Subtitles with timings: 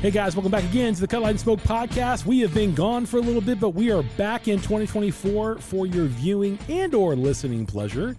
[0.00, 2.24] Hey guys, welcome back again to the Cut Light and Smoke podcast.
[2.24, 5.86] We have been gone for a little bit, but we are back in 2024 for
[5.88, 8.16] your viewing and or listening pleasure.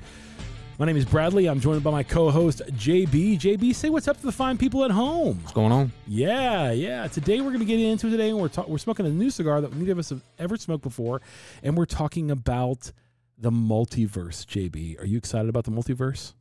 [0.78, 1.48] My name is Bradley.
[1.48, 3.40] I'm joined by my co-host JB.
[3.40, 5.40] JB, say what's up to the fine people at home.
[5.42, 5.94] What's going on?
[6.06, 7.08] Yeah, yeah.
[7.08, 9.62] Today we're going to get into today, and we're ta- we're smoking a new cigar
[9.62, 11.22] that neither of us have ever smoked before,
[11.64, 12.92] and we're talking about
[13.38, 14.46] the multiverse.
[14.46, 16.34] JB, are you excited about the multiverse?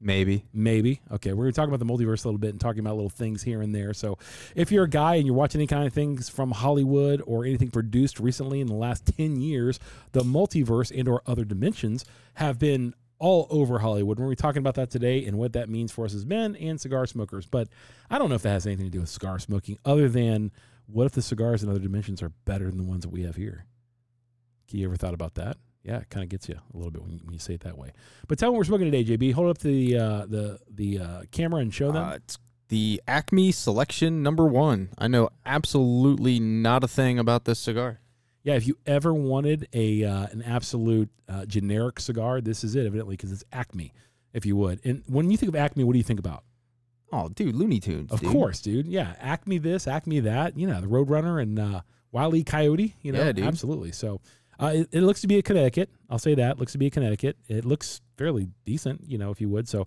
[0.00, 0.46] Maybe.
[0.54, 1.00] Maybe.
[1.12, 3.10] Okay, we're going to talk about the multiverse a little bit and talking about little
[3.10, 3.92] things here and there.
[3.92, 4.16] So,
[4.54, 7.70] if you're a guy and you're watching any kind of things from Hollywood or anything
[7.70, 9.78] produced recently in the last 10 years,
[10.12, 14.18] the multiverse and or other dimensions have been all over Hollywood.
[14.18, 17.06] We're talking about that today and what that means for us as men and cigar
[17.06, 17.44] smokers.
[17.44, 17.68] But
[18.08, 20.50] I don't know if that has anything to do with cigar smoking other than
[20.86, 23.36] what if the cigars in other dimensions are better than the ones that we have
[23.36, 23.66] here?
[24.72, 25.56] You ever thought about that?
[25.82, 27.60] Yeah, it kind of gets you a little bit when you, when you say it
[27.60, 27.92] that way.
[28.28, 29.32] But tell what we're smoking today, JB.
[29.32, 32.04] Hold up the uh, the the uh, camera and show them.
[32.04, 34.90] Uh, it's the Acme Selection Number One.
[34.98, 35.30] I know
[35.74, 38.00] absolutely not a thing about this cigar.
[38.42, 42.84] yeah, if you ever wanted a uh, an absolute uh, generic cigar, this is it,
[42.86, 43.92] evidently, because it's Acme,
[44.34, 44.80] if you would.
[44.84, 46.44] And when you think of Acme, what do you think about?
[47.12, 48.12] Oh, dude, Looney Tunes.
[48.12, 48.30] Of dude.
[48.30, 48.86] course, dude.
[48.86, 50.56] Yeah, Acme this, Acme that.
[50.58, 51.80] You know, the Roadrunner and uh,
[52.12, 52.44] Wile E.
[52.44, 52.94] Coyote.
[53.02, 53.46] You know, Yeah, dude.
[53.46, 53.90] absolutely.
[53.92, 54.20] So
[54.60, 55.90] uh, it, it looks to be a Connecticut.
[56.10, 56.58] I'll say that.
[56.58, 57.38] Looks to be a Connecticut.
[57.48, 59.66] It looks fairly decent, you know, if you would.
[59.66, 59.86] So,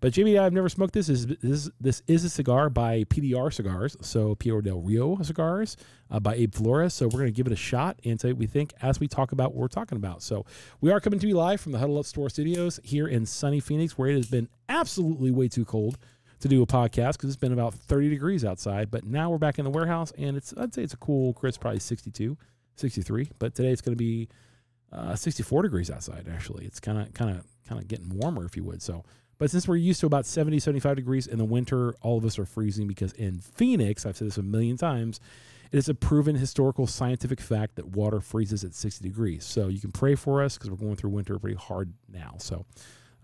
[0.00, 1.10] but Jimmy, I've never smoked this.
[1.10, 5.76] Is this this is a cigar by PDR Cigars, so Pinar del Rio Cigars
[6.10, 6.94] uh, by Abe Flores.
[6.94, 9.32] So we're gonna give it a shot and say what we think as we talk
[9.32, 10.22] about what we're talking about.
[10.22, 10.46] So
[10.80, 13.60] we are coming to you live from the Huddle Up Store Studios here in sunny
[13.60, 15.98] Phoenix, where it has been absolutely way too cold
[16.40, 18.90] to do a podcast because it's been about 30 degrees outside.
[18.90, 21.60] But now we're back in the warehouse and it's, I'd say it's a cool, crisp,
[21.60, 22.36] probably 62,
[22.76, 23.30] 63.
[23.38, 24.28] But today it's going to be
[24.92, 26.64] uh, 64 degrees outside, actually.
[26.66, 28.82] It's kind of, kind of, kind of getting warmer, if you would.
[28.82, 29.04] So,
[29.38, 32.38] but since we're used to about 70, 75 degrees in the winter, all of us
[32.38, 35.18] are freezing because in Phoenix, I've said this a million times,
[35.72, 39.44] it is a proven historical scientific fact that water freezes at 60 degrees.
[39.44, 42.36] So you can pray for us because we're going through winter pretty hard now.
[42.38, 42.64] So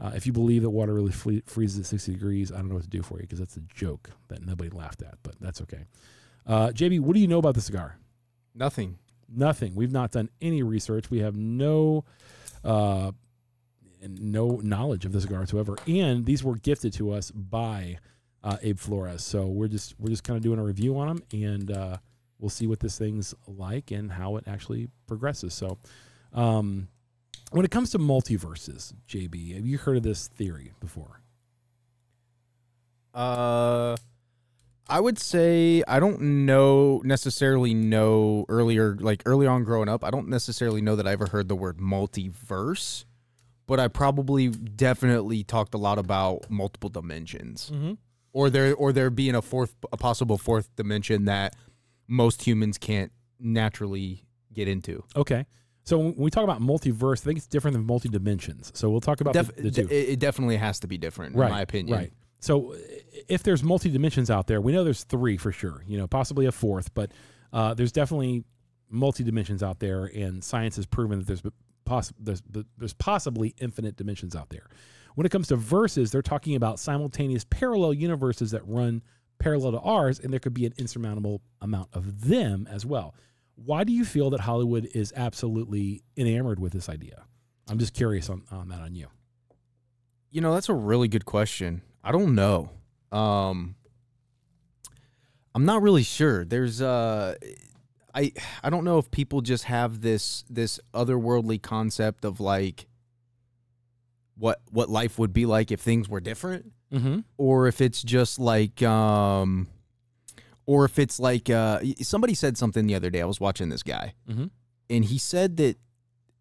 [0.01, 2.75] uh, if you believe that water really fle- freezes at 60 degrees, I don't know
[2.75, 5.61] what to do for you because that's a joke that nobody laughed at, but that's
[5.63, 5.85] okay.
[6.45, 7.99] Uh, JB, what do you know about the cigar?
[8.55, 8.99] Nothing.
[9.35, 9.75] Nothing.
[9.75, 11.11] We've not done any research.
[11.11, 12.05] We have no
[12.65, 13.13] uh,
[14.03, 15.77] no knowledge of the cigar whatsoever.
[15.87, 17.99] And these were gifted to us by
[18.43, 19.23] uh, Abe Flores.
[19.23, 21.97] So we're just we're just kind of doing a review on them, and uh,
[22.39, 25.55] we'll see what this thing's like and how it actually progresses.
[25.55, 25.79] So.
[26.33, 26.89] Um,
[27.51, 31.21] when it comes to multiverses, JB, have you heard of this theory before?
[33.13, 33.97] Uh,
[34.91, 40.05] I would say I don't know necessarily know earlier, like early on growing up.
[40.05, 43.05] I don't necessarily know that I ever heard the word multiverse,
[43.67, 47.71] but I probably definitely talked a lot about multiple dimensions.
[47.73, 47.93] Mm-hmm.
[48.33, 51.55] or there or there being a fourth a possible fourth dimension that
[52.09, 55.05] most humans can't naturally get into.
[55.17, 55.47] Okay.
[55.85, 58.71] So when we talk about multiverse, I think it's different than multi dimensions.
[58.75, 59.89] So we'll talk about Def- the, the two.
[59.91, 61.99] it, it definitely has to be different right, in my opinion.
[61.99, 62.13] Right.
[62.41, 62.75] So
[63.29, 65.85] if there's multi dimensions out there, we know there's three for sure.
[65.87, 67.13] You know, possibly a fourth, but
[67.53, 68.45] uh, there's definitely
[68.89, 71.43] multi dimensions out there, and science has proven that there's
[71.85, 72.43] poss- there's
[72.79, 74.69] there's possibly infinite dimensions out there.
[75.15, 79.03] When it comes to verses, they're talking about simultaneous parallel universes that run
[79.39, 83.15] parallel to ours, and there could be an insurmountable amount of them as well.
[83.57, 87.25] Why do you feel that Hollywood is absolutely enamored with this idea?
[87.69, 89.09] I'm just curious on, on that on you.
[90.31, 91.83] You know, that's a really good question.
[92.03, 92.71] I don't know.
[93.13, 93.75] Um
[95.55, 96.45] I'm not really sure.
[96.45, 97.35] There's uh
[98.15, 102.87] I I don't know if people just have this this otherworldly concept of like
[104.37, 107.21] what what life would be like if things were different Mm-hmm.
[107.39, 109.69] or if it's just like um
[110.67, 113.21] or if it's like uh somebody said something the other day.
[113.21, 114.51] I was watching this guy Mhm.
[114.89, 115.77] and he said that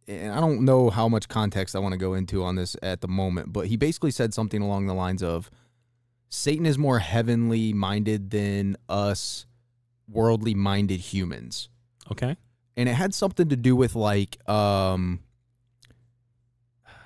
[0.10, 3.02] and I don't know how much context I want to go into on this at
[3.02, 5.52] the moment, but he basically said something along the lines of
[6.30, 9.46] Satan is more heavenly minded than us
[10.08, 11.70] worldly minded humans.
[12.12, 12.36] Okay.
[12.76, 15.20] And it had something to do with like um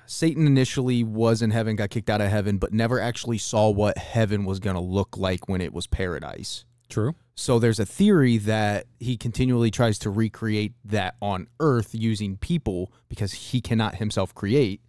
[0.06, 3.98] Satan initially was in heaven, got kicked out of heaven, but never actually saw what
[3.98, 6.64] heaven was going to look like when it was paradise.
[6.88, 7.14] True.
[7.36, 12.92] So there's a theory that he continually tries to recreate that on earth using people
[13.08, 14.80] because he cannot himself create,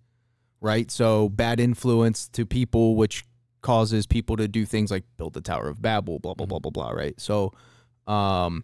[0.62, 0.92] right?
[0.92, 3.24] So bad influence to people which
[3.62, 6.70] causes people to do things like build the Tower of Babel, blah blah blah blah
[6.70, 7.20] blah, right?
[7.20, 7.52] So
[8.06, 8.64] um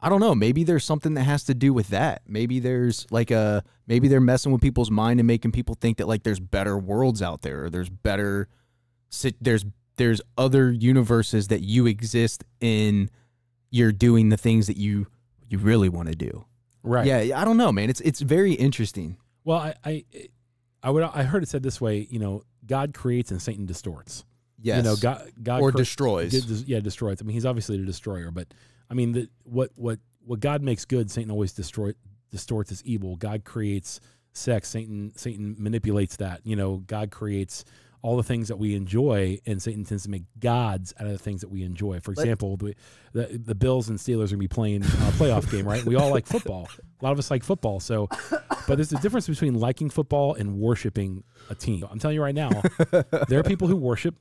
[0.00, 2.22] I don't know, maybe there's something that has to do with that.
[2.26, 6.08] Maybe there's like a maybe they're messing with people's mind and making people think that
[6.08, 8.48] like there's better worlds out there or there's better
[9.40, 9.64] there's
[9.96, 13.10] there's other universes that you exist in.
[13.70, 15.06] You're doing the things that you
[15.48, 16.44] you really want to do.
[16.82, 17.06] right.
[17.06, 17.90] Yeah, I don't know, man.
[17.90, 19.16] It's it's very interesting.
[19.44, 20.04] Well, I, I,
[20.82, 22.06] I would, I heard it said this way.
[22.10, 24.24] You know, God creates and Satan distorts.
[24.60, 24.78] Yes.
[24.78, 26.32] You know, God, God or cre- destroys.
[26.46, 27.20] Des- yeah, destroys.
[27.20, 28.48] I mean, he's obviously the destroyer, but
[28.90, 31.92] I mean, the, what what what God makes good, Satan always destroy
[32.30, 33.16] distorts as evil.
[33.16, 34.00] God creates
[34.32, 36.40] sex, Satan Satan manipulates that.
[36.44, 37.64] You know, God creates
[38.04, 41.18] all the things that we enjoy, and Satan tends to make gods out of the
[41.18, 42.00] things that we enjoy.
[42.00, 42.74] For example, the,
[43.14, 44.86] the the Bills and Steelers are gonna be playing a
[45.16, 45.82] playoff game, right?
[45.86, 46.68] We all like football.
[47.00, 48.08] A lot of us like football, so.
[48.68, 51.86] But there's a difference between liking football and worshiping a team.
[51.90, 52.50] I'm telling you right now,
[53.28, 54.14] there are people who worship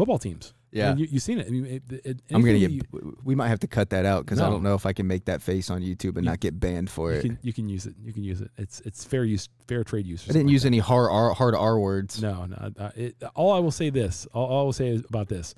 [0.00, 0.54] football teams.
[0.72, 0.90] Yeah.
[0.92, 1.46] And you, you've seen it.
[1.46, 2.70] I mean, it, it I'm gonna get.
[2.70, 5.06] you- we might have to cut that out because I don't know if I can
[5.06, 7.22] make that face on YouTube and You- not get banned for you it.
[7.22, 7.94] can you can use it.
[8.02, 8.50] You can use it.
[8.56, 10.24] It's it's fair use, fair trade use.
[10.30, 10.68] I didn't use that.
[10.68, 12.22] any hard R, hard R words.
[12.22, 12.72] No, no.
[12.96, 14.26] It, all I will say this.
[14.32, 15.54] All, all I will say is about this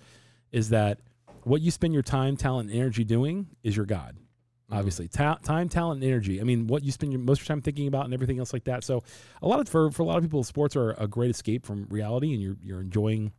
[0.50, 0.98] is that
[1.44, 4.16] what you spend your time, talent, and energy doing is your God.
[4.16, 4.78] Mm-hmm.
[4.78, 6.40] Obviously, Ta- time, talent, and energy.
[6.40, 8.52] I mean, what you spend your most of your time thinking about and everything else
[8.54, 8.82] like that.
[8.82, 9.02] So,
[9.42, 11.86] a lot of for for a lot of people, sports are a great escape from
[11.90, 13.32] reality, and you're you're enjoying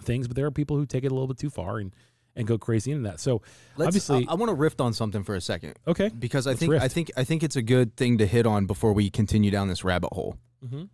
[0.00, 0.26] things.
[0.28, 1.94] But there are people who take it a little bit too far and
[2.38, 3.18] and go crazy into that.
[3.18, 3.40] So,
[3.78, 6.10] Let's, Obviously- I, want to riff on something for a second okay.
[6.10, 8.66] because I Let's think I think I think it's a good thing to hit on
[8.66, 10.36] before we continue down this rabbit hole.
[10.64, 10.84] Mm-hmm.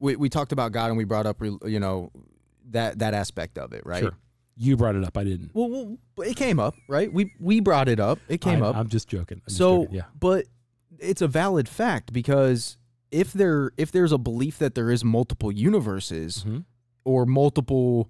[0.00, 2.10] We we talked about God and we brought up you know
[2.70, 4.00] that that aspect of it, right?
[4.00, 4.16] Sure.
[4.56, 5.16] You brought it up.
[5.16, 5.52] I didn't.
[5.54, 5.70] Well,
[6.16, 7.12] well, it came up, right?
[7.12, 8.18] We we brought it up.
[8.28, 8.76] It came I, up.
[8.76, 9.38] I'm just joking.
[9.38, 9.96] I'm just so, joking.
[9.96, 10.02] yeah.
[10.18, 10.46] but
[10.98, 12.76] it's a valid fact because
[13.10, 16.64] if there if there's a belief that there is multiple universes Mhm.
[17.04, 18.08] Or multiple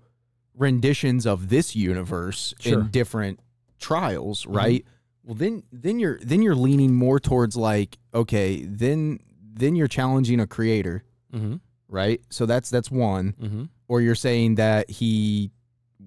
[0.55, 2.81] renditions of this universe Sure.
[2.81, 3.41] in different
[3.79, 4.85] trials, right?
[5.25, 9.21] Well, then then you're then you're leaning more towards like okay, then
[9.53, 11.57] then you're challenging a creator, Mm-hmm.
[11.89, 12.21] right?
[12.31, 13.35] So that's that's one.
[13.41, 13.65] Mm-hmm.
[13.89, 15.51] Or you're saying that he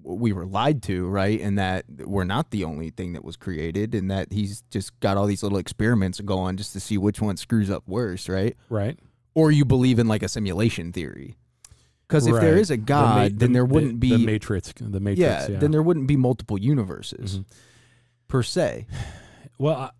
[0.02, 1.40] we were lied to, right?
[1.40, 5.16] And that we're not the only thing that was created and that he's just got
[5.16, 8.54] all these little experiments going just to see which one screws up worse, right?
[8.68, 8.98] Right.
[9.34, 11.36] Or you believe in like a simulation theory.
[12.14, 12.60] Because if there Right.
[12.60, 14.72] is a The ma- God, then the- there wouldn't be the Matrix.
[14.72, 15.18] The Matrix.
[15.20, 15.58] yeah, Yeah.
[15.58, 17.44] then there wouldn't be multiple universes Mhm.
[18.28, 18.86] per se.
[19.58, 19.90] well, I,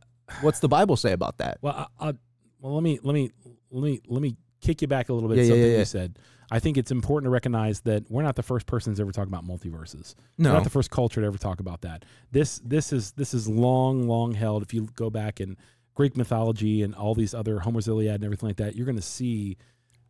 [0.41, 1.59] What's the Bible say about that?
[1.61, 2.13] well, I, I,
[2.61, 3.31] well, let me let me
[3.71, 5.37] let me let me kick you back a little bit.
[5.39, 5.79] Yeah, yeah, something yeah, yeah.
[5.81, 6.19] you said.
[6.51, 9.27] I think it's important to recognize that we're not the first persons to ever talk
[9.27, 10.15] about multiverses.
[10.39, 10.53] We're No.
[10.55, 12.05] not the first culture to ever talk about that.
[12.33, 14.63] This this is this is long, long held.
[14.63, 15.57] If you go back in
[15.95, 19.03] Greek mythology and all these other Homer's Iliad and everything like that, you're going to
[19.03, 19.57] see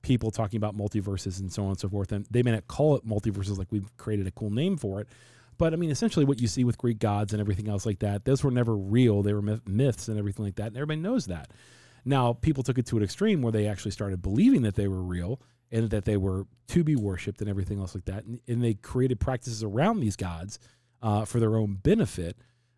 [0.05, 2.12] people talking about multiverses and so on and so forth.
[2.12, 5.09] And they may not call it multiverses like we've created a cool name for it.
[5.56, 8.25] But I mean, essentially, what you see with Greek gods and everything else like that,
[8.25, 9.23] those were never real.
[9.23, 10.69] They were myth- myths and everything like that.
[10.69, 11.51] And everybody knows that.
[12.05, 15.03] Now, people took it to an extreme where they actually started believing that they were
[15.03, 15.41] real
[15.73, 18.25] and that they were to be worshipped and everything else like that.
[18.25, 20.59] And, and they created practices around these gods
[21.03, 22.37] uh, for their own benefit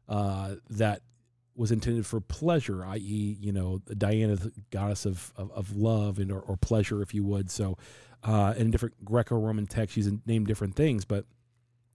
[0.09, 1.03] uh, that
[1.57, 6.31] was intended for pleasure, i.e., you know, Diana, the goddess of, of, of love and
[6.31, 7.51] or, or pleasure, if you would.
[7.51, 7.79] So,
[8.23, 11.25] uh, in different Greco-Roman texts, she's named different things, but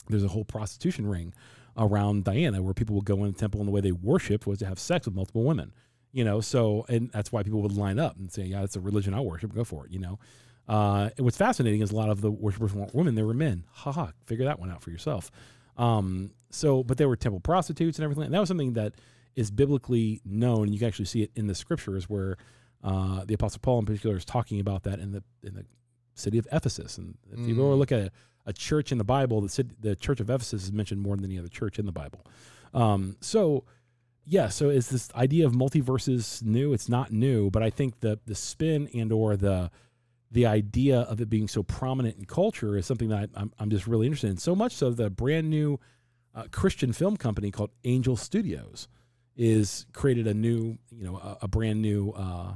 [0.07, 1.33] there's a whole prostitution ring
[1.77, 4.59] around Diana where people would go in the temple and the way they worshiped was
[4.59, 5.73] to have sex with multiple women.
[6.11, 8.81] You know, so and that's why people would line up and say, "Yeah, it's a
[8.81, 9.53] religion I worship.
[9.55, 10.19] Go for it." You know,
[10.67, 13.63] uh, what's fascinating is a lot of the worshippers weren't women; they were men.
[13.71, 14.11] Ha ha!
[14.25, 15.31] Figure that one out for yourself.
[15.77, 18.25] Um, so, but they were temple prostitutes and everything.
[18.25, 18.95] And that was something that
[19.35, 20.71] is biblically known.
[20.73, 22.38] You can actually see it in the scriptures where
[22.83, 25.66] uh, the Apostle Paul, in particular, is talking about that in the in the
[26.16, 26.97] city of Ephesus.
[26.97, 27.78] And if you go Mm.
[27.78, 28.11] look at a,
[28.45, 31.26] a church in the Bible, the city, the church of Ephesus is mentioned more than
[31.26, 32.26] any other church in the Bible.
[32.73, 33.64] Um, so,
[34.26, 34.50] yeah.
[34.50, 36.73] So, is this idea of multiverses new?
[36.73, 39.71] It's not new, but I think the the spin and or the
[40.31, 43.85] the idea of it being so prominent in culture is something that I'm, I'm just
[43.85, 44.38] really interested in.
[44.38, 45.78] So much so that a brand new
[46.33, 48.88] uh, Christian film company called Angel Studios
[49.35, 52.54] is created a new, you know, a, a brand new uh,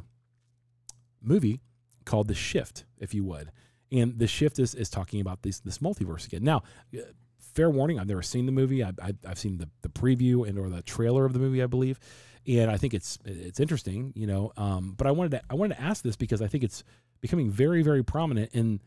[1.22, 1.62] movie
[2.06, 3.52] called The Shift, if you would.
[3.92, 6.44] And The Shift is, is talking about this this multiverse again.
[6.44, 6.64] Now,
[6.96, 7.02] uh,
[7.40, 8.84] fair warning, I've never seen the movie.
[8.84, 8.92] I,
[9.26, 12.00] I've seen the, the preview and or the trailer of the movie, I believe,
[12.48, 14.52] and I think it's it's interesting, you know.
[14.58, 16.84] Um, but I wanted to I wanted to ask this because I think it's
[17.22, 18.82] becoming very very prominent in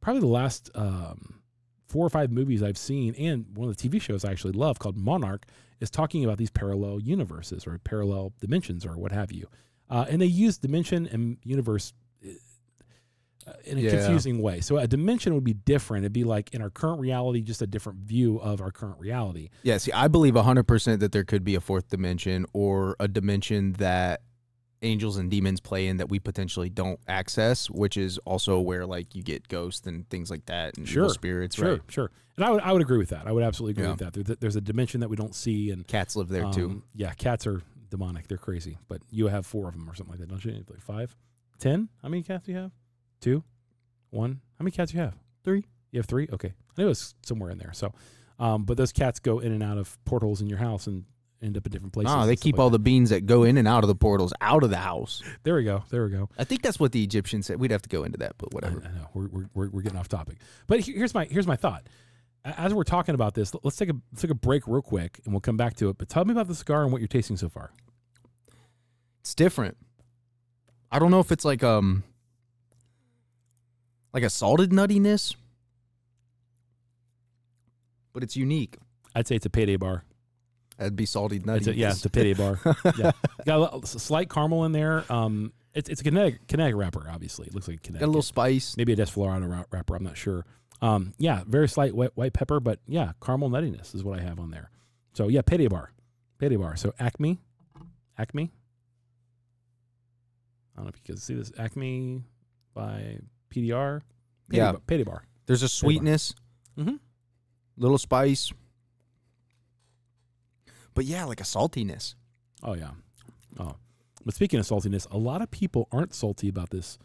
[0.00, 1.40] probably the last um,
[1.94, 4.80] four or five movies I've seen, and one of the TV shows I actually love
[4.80, 5.46] called Monarch
[5.78, 9.46] is talking about these parallel universes or parallel dimensions or what have you.
[9.88, 11.92] Uh, and they use dimension and universe
[13.46, 13.90] uh, in a Yeah.
[13.90, 14.60] confusing way.
[14.60, 16.02] So a dimension would be different.
[16.02, 19.50] It'd be like in our current reality, just a different view of our current reality.
[19.62, 23.74] Yeah, see, I believe 100% that there could be a fourth dimension or a dimension
[23.74, 24.22] that
[24.84, 29.14] angels and demons play in that we potentially don't access, which is also where like
[29.14, 31.56] you get ghosts and things like that and Sure, evil spirits.
[31.56, 31.80] Sure, Right.
[31.88, 32.08] sure.
[32.08, 32.10] Sure.
[32.36, 33.26] And I would I would agree with that.
[33.26, 33.90] I would absolutely agree Yeah.
[33.90, 34.24] with that.
[34.26, 36.66] There- There's a dimension that we don't see, and Cats live there too.
[36.66, 38.26] um, Yeah, cats are demonic.
[38.28, 38.78] They're crazy.
[38.88, 40.64] But you have four of them or something like that, don't you?
[40.68, 41.16] Like five,
[41.58, 41.88] ten?
[42.02, 42.72] How many cats do you have?
[43.20, 43.44] Two,
[44.10, 44.40] one.
[44.58, 45.16] How many cats do you have?
[45.44, 45.64] Three.
[45.92, 46.28] You have three.
[46.32, 47.72] Okay, I knew it was somewhere in there.
[47.72, 47.92] So,
[48.40, 51.04] um, but those cats go in and out of portals in your house and
[51.44, 52.12] end up in different places.
[52.12, 52.78] Ah, they keep like all that.
[52.78, 55.22] the beans that go in and out of the portals out of the house.
[55.42, 55.84] There we go.
[55.90, 56.28] There we go.
[56.38, 57.60] I think that's what the Egyptians said.
[57.60, 58.82] We'd have to go into that, but whatever.
[58.84, 61.86] I know we're, we're, we're, we're getting off topic, but here's my here's my thought.
[62.44, 65.32] As we're talking about this, let's take a let's take a break real quick, and
[65.32, 65.98] we'll come back to it.
[65.98, 67.72] But tell me about the cigar and what you're tasting so far.
[69.20, 69.76] It's different.
[70.90, 72.04] I don't know if it's like um
[74.12, 75.34] like a salted nuttiness,
[78.12, 78.78] but it's unique.
[79.14, 80.04] I'd say it's a payday bar.
[80.78, 82.58] That'd be salty It's a, yeah, it's a pity bar.
[82.98, 83.12] yeah,
[83.46, 85.04] got a, slight caramel in there.
[85.08, 87.06] Um, it's it's a kinetic kinetic wrapper.
[87.08, 88.00] Obviously, it looks like a kinetic.
[88.00, 88.76] Got a little spice.
[88.76, 89.94] maybe a Desflorado wra- wrapper.
[89.96, 90.44] I'm not sure.
[90.82, 94.38] Um, yeah, very slight white, white pepper, but yeah, caramel nuttiness is what I have
[94.40, 94.70] on there.
[95.12, 95.92] So yeah, pity bar,
[96.38, 96.74] pity bar.
[96.76, 97.40] So Acme,
[98.18, 98.52] Acme.
[100.74, 102.22] I don't know if you can see this Acme
[102.74, 103.18] by
[103.50, 104.00] PDR.
[104.48, 104.72] Payday Yeah.
[104.72, 105.24] bar, payday bar.
[105.46, 106.34] There's a sweetness,
[106.76, 106.96] Mm-hmm.
[107.76, 108.52] little spice.
[110.94, 112.14] But yeah, like a saltiness.
[112.62, 112.90] Oh yeah.
[113.58, 113.76] Oh,
[114.24, 116.98] but speaking of saltiness, a lot of people aren't salty about this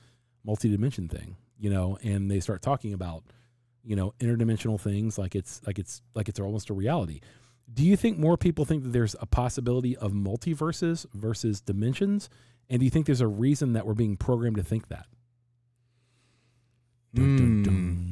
[0.43, 3.23] multi-dimension thing, you know, and they start talking about,
[3.83, 7.19] you know, interdimensional things like it's like it's like it's almost a reality.
[7.71, 12.29] Do you think more people think that there's a possibility of multiverses versus dimensions?
[12.69, 15.05] And do you think there's a reason that we're being programmed to think that?
[17.13, 17.73] Dun, dun, dun.
[17.73, 18.08] Hmm.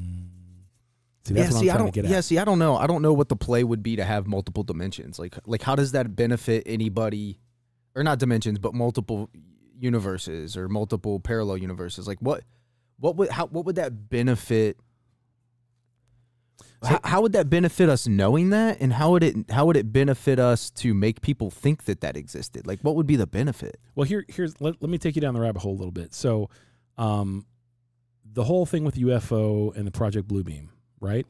[1.27, 1.93] See, yeah, see, I don't.
[1.95, 2.23] Yeah, at.
[2.23, 2.77] see, I don't know.
[2.77, 5.19] I don't know what the play would be to have multiple dimensions.
[5.19, 7.37] Like, like how does that benefit anybody,
[7.95, 9.29] or not dimensions, but multiple
[9.77, 12.07] universes or multiple parallel universes?
[12.07, 12.43] Like, what,
[12.97, 14.77] what would how what would that benefit?
[16.81, 19.75] So- how, how would that benefit us knowing that, and how would it how would
[19.75, 22.65] it benefit us to make people think that that existed?
[22.65, 23.81] Like, what would be the benefit?
[23.95, 26.13] Well, here, here's let, let me take you down the rabbit hole a little bit.
[26.13, 26.49] So,
[26.97, 27.45] um,
[28.31, 31.25] the whole thing with UFO and the Project Bluebeam, right?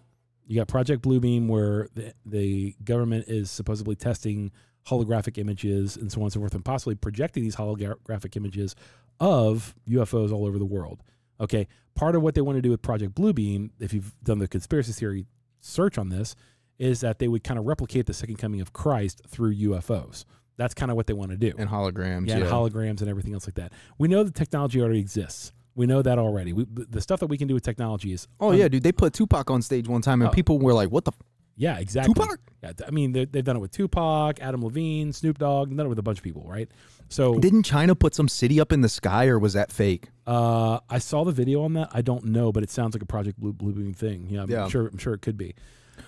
[0.46, 4.52] You got Project Bluebeam, where the, the government is supposedly testing
[4.88, 8.76] holographic images and so on and so forth, and possibly projecting these holographic images
[9.20, 11.04] of UFOs all over the world.
[11.40, 14.48] Okay, part of what they want to do with Project Bluebeam, if you've done the
[14.48, 15.26] conspiracy theory
[15.60, 16.36] search on this,
[16.80, 20.26] is that they would kind of replicate the second coming of Christ through UFOs.
[20.58, 22.46] That's kind of what they want to do And holograms, yeah, yeah.
[22.46, 23.74] and holograms and everything else like that.
[24.00, 25.52] We know the technology already exists.
[25.78, 26.52] We know that already.
[26.52, 28.84] We, the stuff that we can do with technology is oh un- yeah, dude.
[28.84, 30.34] They put Tupac on stage one time, and Oh.
[30.34, 31.22] people were like, "What the f-
[31.56, 32.14] yeah, exactly.
[32.14, 35.86] Tupac?" Yeah, I mean they- they've done it with Tupac, Adam Levine, Snoop Dogg, done
[35.86, 36.70] it with a bunch of people, right?
[37.10, 40.10] So Didn't China put some city up in the sky, or was that fake?
[40.26, 41.90] uh, I saw the video on that.
[41.94, 44.28] I don't know, but it sounds like a Project Blue Blue Beam thing.
[44.30, 44.68] Yeah, I'm Yeah.
[44.68, 44.88] sure.
[44.88, 45.54] I'm sure it could be.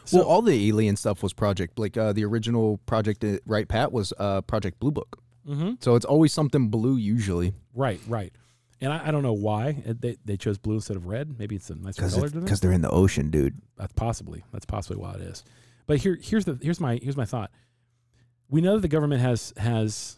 [0.06, 3.92] So well, all the alien stuff was Project like uh, the original Project uh, Wright-Pat
[3.92, 5.22] was uh, Project Blue Book.
[5.48, 5.82] mhm.
[5.84, 8.34] So it's always something blue usually right, right.
[8.82, 11.38] And I, I don't know why uh, they, they chose blue instead of red.
[11.38, 12.44] Maybe it's a nicer color to them.
[12.44, 13.62] Because they're in the ocean, dude.
[13.78, 15.44] That's possibly that's possibly why it is.
[15.86, 17.52] But here here's the here's my here's my thought.
[18.50, 20.16] We know that the government has has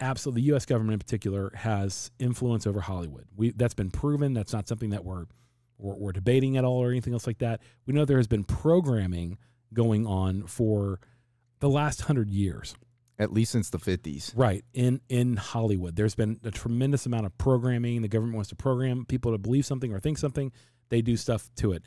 [0.00, 0.66] absolutely the U.S.
[0.66, 3.26] government in particular has influence over Hollywood.
[3.36, 4.34] We that's been proven.
[4.34, 5.26] That's not something that we're
[5.78, 7.60] we're, we're debating at all or anything else like that.
[7.86, 9.38] We know there has been programming
[9.72, 11.00] going on for
[11.60, 12.74] the last hundred years.
[13.18, 14.32] At least since the fifties.
[14.34, 18.02] Right in in Hollywood, there's been a tremendous amount of programming.
[18.02, 20.50] The government wants to program people to believe something or think something.
[20.88, 21.84] They do stuff to it,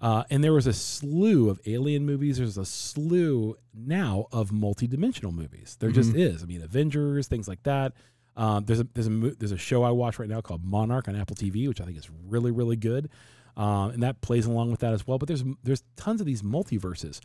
[0.00, 2.36] uh, and there was a slew of alien movies.
[2.36, 5.76] There's a slew now of multi-dimensional movies.
[5.80, 6.42] There just is.
[6.42, 7.92] I mean, Avengers, things like that.
[8.36, 11.16] Um, there's a there's a there's a show I watch right now called Monarch on
[11.16, 13.08] Apple TV, which I think is really really good,
[13.56, 15.16] um, and that plays along with that as well.
[15.16, 17.20] But there's there's tons of these multiverses.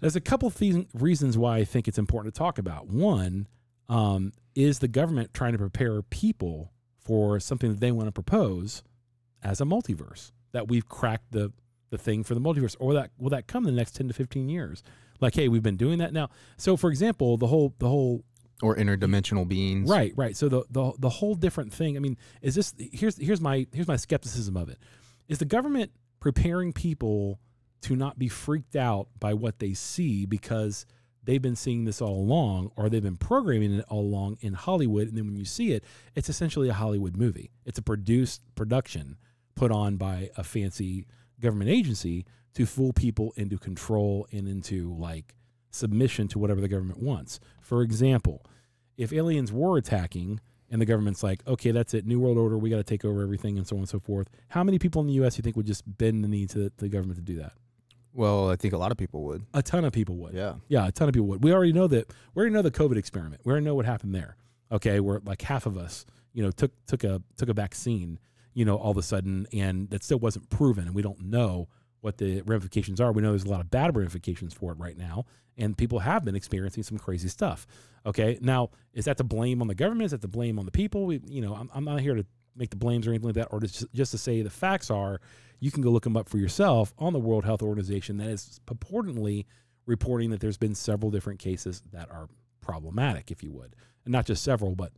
[0.00, 2.88] There's a couple of things, reasons why I think it's important to talk about.
[2.88, 3.46] One
[3.88, 8.82] um, is the government trying to prepare people for something that they want to propose
[9.42, 10.32] as a multiverse.
[10.52, 11.52] That we've cracked the
[11.90, 14.14] the thing for the multiverse, or that will that come in the next ten to
[14.14, 14.82] fifteen years?
[15.20, 16.30] Like, hey, we've been doing that now.
[16.56, 18.24] So, for example, the whole the whole
[18.62, 19.88] Or interdimensional beings.
[19.88, 20.36] Right, right.
[20.36, 21.96] So the the the whole different thing.
[21.96, 24.78] I mean, is this here's here's my here's my skepticism of it.
[25.28, 27.38] Is the government preparing people
[27.82, 30.86] to not be freaked out by what they see because
[31.22, 35.08] they've been seeing this all along or they've been programming it all along in Hollywood
[35.08, 35.84] and then when you see it,
[36.14, 37.50] it's essentially a Hollywood movie.
[37.64, 39.16] It's a produced production
[39.54, 41.06] put on by a fancy
[41.38, 45.34] government agency to fool people into control and into like
[45.70, 47.40] submission to whatever the government wants.
[47.60, 48.44] For example,
[48.96, 52.70] if aliens were attacking and the government's like, okay, that's it, new world order, we
[52.70, 54.28] got to take over everything, and so on and so forth.
[54.48, 55.36] How many people in the U.S.
[55.36, 57.52] you think would just bend the knee to the, the government to do that?
[58.12, 59.44] Well, I think a lot of people would.
[59.54, 60.34] A ton of people would.
[60.34, 60.54] Yeah.
[60.68, 61.44] Yeah, a ton of people would.
[61.44, 62.12] We already know that.
[62.34, 63.42] We already know the COVID experiment.
[63.44, 64.36] We already know what happened there.
[64.72, 68.18] Okay, where like half of us, you know, took took a took a vaccine,
[68.54, 71.68] you know, all of a sudden, and that still wasn't proven, and we don't know
[72.00, 73.12] what the ramifications are.
[73.12, 75.26] We know there's a lot of bad ramifications for it right now,
[75.58, 77.66] and people have been experiencing some crazy stuff.
[78.06, 80.06] Okay, now is that to blame on the government?
[80.06, 81.04] Is that to blame on the people?
[81.04, 82.24] We, you know, I'm, I'm not here to
[82.56, 85.20] make the blames or anything like that, or just just to say the facts are.
[85.62, 88.60] You can go look them up for yourself on the World Health Organization that is
[88.66, 89.44] purportedly
[89.84, 92.28] reporting that there's been several different cases that are
[92.62, 93.76] problematic, if you would,
[94.06, 94.92] and not just several, but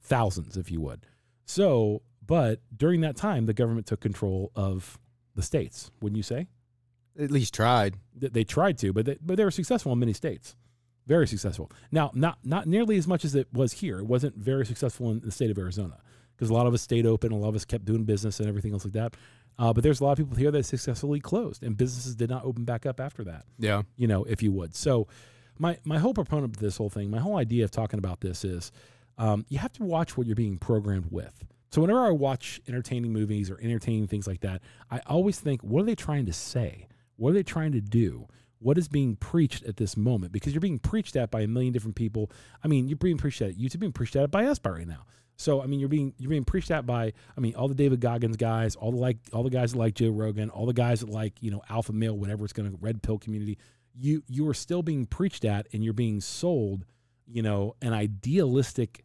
[0.00, 1.04] thousands, if you would.
[1.44, 4.98] So, but during that time, the government took control of
[5.34, 5.90] the states.
[6.00, 6.46] Wouldn't you say?
[7.18, 7.96] At least tried.
[8.18, 10.56] Th- They tried to, but they, but they were successful in many states.
[11.06, 11.70] Very successful.
[11.90, 13.98] Now, not not nearly as much as it was here.
[13.98, 15.98] It wasn't very successful in the state of Arizona
[16.40, 18.48] because a lot of us stayed open, a lot of us kept doing business and
[18.48, 19.14] everything else like that.
[19.58, 22.42] Uh, but there's a lot of people here that successfully closed, and businesses did not
[22.46, 23.82] open back up after that Yeah.
[23.98, 24.74] you know, if you would.
[24.74, 25.06] So,
[25.58, 28.42] my my whole proponent of this whole thing, my whole idea of talking about this
[28.42, 28.72] is,
[29.18, 31.44] um, you have to watch what you're being programmed with.
[31.70, 35.82] So, whenever I watch entertaining movies or entertaining things like that, I always think, what
[35.82, 36.86] are they trying to say?
[37.16, 38.26] What are they trying to do?
[38.60, 40.32] What is being preached at this moment?
[40.32, 42.30] Because you're being preached at by a million different people.
[42.64, 43.58] I mean, you're being preached at.
[43.58, 45.04] You're being preached at by us by right now.
[45.40, 47.98] So I mean, you're being you're being preached at by I mean all the David
[47.98, 51.00] Goggins guys, all the like all the guys that like Joe Rogan, all the guys
[51.00, 53.56] that like you know alpha male, whatever it's going to red pill community.
[53.94, 56.84] You you are still being preached at, and you're being sold,
[57.26, 59.02] you know, an idealistic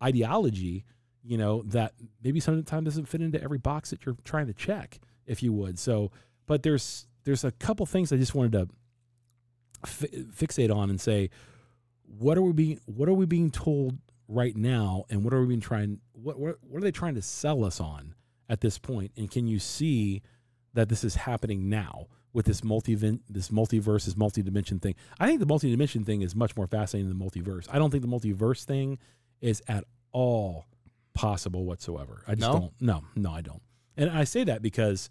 [0.00, 0.84] ideology,
[1.24, 5.00] you know, that maybe sometimes doesn't fit into every box that you're trying to check,
[5.26, 5.80] if you would.
[5.80, 6.12] So,
[6.46, 8.68] but there's there's a couple things I just wanted to
[9.88, 11.30] fi- fixate on and say,
[12.04, 15.56] what are we being what are we being told right now, and what are we
[15.58, 18.14] trying what what, what are they trying to sell us on
[18.48, 19.12] at this point?
[19.16, 20.22] And can you see
[20.74, 24.94] that this is happening now with this multi this multiverse, this multi-dimension thing?
[25.20, 27.66] I think the multi-dimension thing is much more fascinating than the multiverse.
[27.70, 28.98] I don't think the multiverse thing
[29.40, 30.66] is at all
[31.14, 32.24] possible whatsoever.
[32.26, 32.58] I just No?
[32.58, 32.72] don't.
[32.80, 33.62] No, no, I don't.
[33.96, 35.10] And I say that because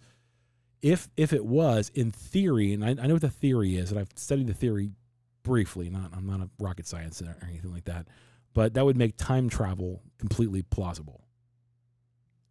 [0.82, 4.00] if if it was in theory, and I, I know what the theory is, and
[4.00, 4.92] I've studied the theory
[5.44, 5.90] briefly.
[5.90, 8.08] Not I'm not a rocket science or anything like that,
[8.54, 11.22] but that would make time travel completely plausible.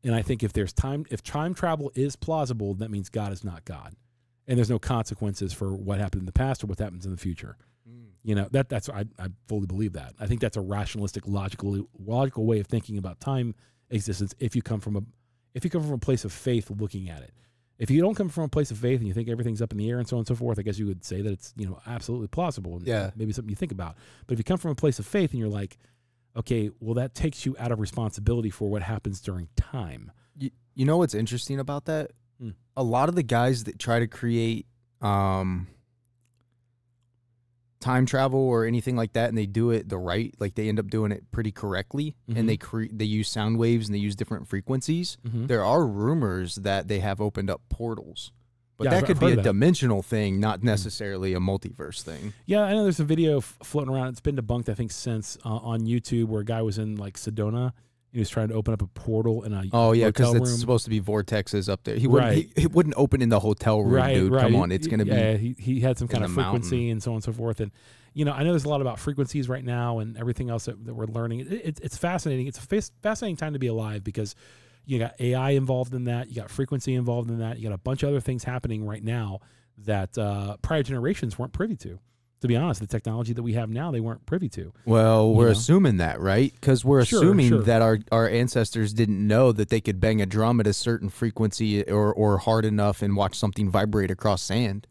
[0.05, 3.45] And I think if there's time, if time travel is plausible, that means God is
[3.45, 3.95] not God,
[4.49, 7.17] and there's no consequences for what happened in the past or what happens in the
[7.19, 7.57] future.
[7.89, 8.07] Hmm.
[8.25, 10.15] You know that that's I, I fully believe that.
[10.19, 13.55] I think that's a rationalistic, logical, logical way of thinking about time
[13.91, 14.35] existence.
[14.41, 15.03] If you come from a
[15.55, 17.33] if you come from a place of faith, looking at it.
[17.79, 19.79] If you don't come from a place of faith and you think everything's up in
[19.79, 21.53] the air and so on and so forth, I guess you would say that it's
[21.57, 23.11] you know absolutely plausible and Yeah.
[23.17, 23.97] maybe something you think about.
[24.27, 25.79] But if you come from a place of faith and you're like,
[26.37, 30.11] okay, well that takes you out of responsibility for what happens during time.
[30.39, 32.13] You, you know what's interesting about that?
[32.41, 32.51] Hmm.
[32.77, 34.67] A lot of the guys that try to create
[35.01, 35.67] um
[37.81, 40.79] time travel or anything like that and they do it the right like they end
[40.79, 42.37] up doing it pretty correctly Mhm.
[42.39, 45.49] and they create they use sound waves and they use different frequencies Mhm.
[45.49, 48.31] there are rumors that they have opened up portals
[48.83, 49.43] but Yeah, that I've- could I've be a that.
[49.45, 53.95] dimensional thing not necessarily a multiverse thing Yeah, I know there's a video f- floating
[53.95, 54.09] around.
[54.09, 57.17] It's been debunked, I think, since uh, on YouTube where a guy was in like
[57.17, 57.73] Sedona.
[58.13, 60.61] And he was trying to open up a portal in a oh yeah because it's
[60.61, 62.53] supposed to be vortexes up there he wouldn't Right.
[62.55, 64.43] he, he wouldn't open in the hotel room right, dude right.
[64.43, 66.91] come on it's gonna yeah, be he he had some kind of frequency mountain.
[66.91, 67.61] and so on and so forth.
[67.61, 67.71] And
[68.13, 70.85] you know, I know there's a lot about frequencies right now and everything else that,
[70.85, 71.41] that we're learning.
[71.41, 72.47] It, it, it's fascinating.
[72.47, 74.35] It's a fascinating time to be alive because
[74.85, 77.79] you got AI involved in that, you got frequency involved in that, you got a
[77.79, 79.41] bunch of other things happening right now
[79.79, 81.99] that uh, prior generations weren't privy to.
[82.41, 84.73] To be honest, the technology that we have now, they weren't privy to.
[84.85, 85.53] Well, we're know?
[85.53, 86.53] assuming that, right?
[86.53, 87.63] Because we're Sure, assuming sure.
[87.63, 91.09] that our, our ancestors didn't know that they could bang a drum at a certain
[91.09, 94.89] frequency or, or hard enough and watch something vibrate across sand.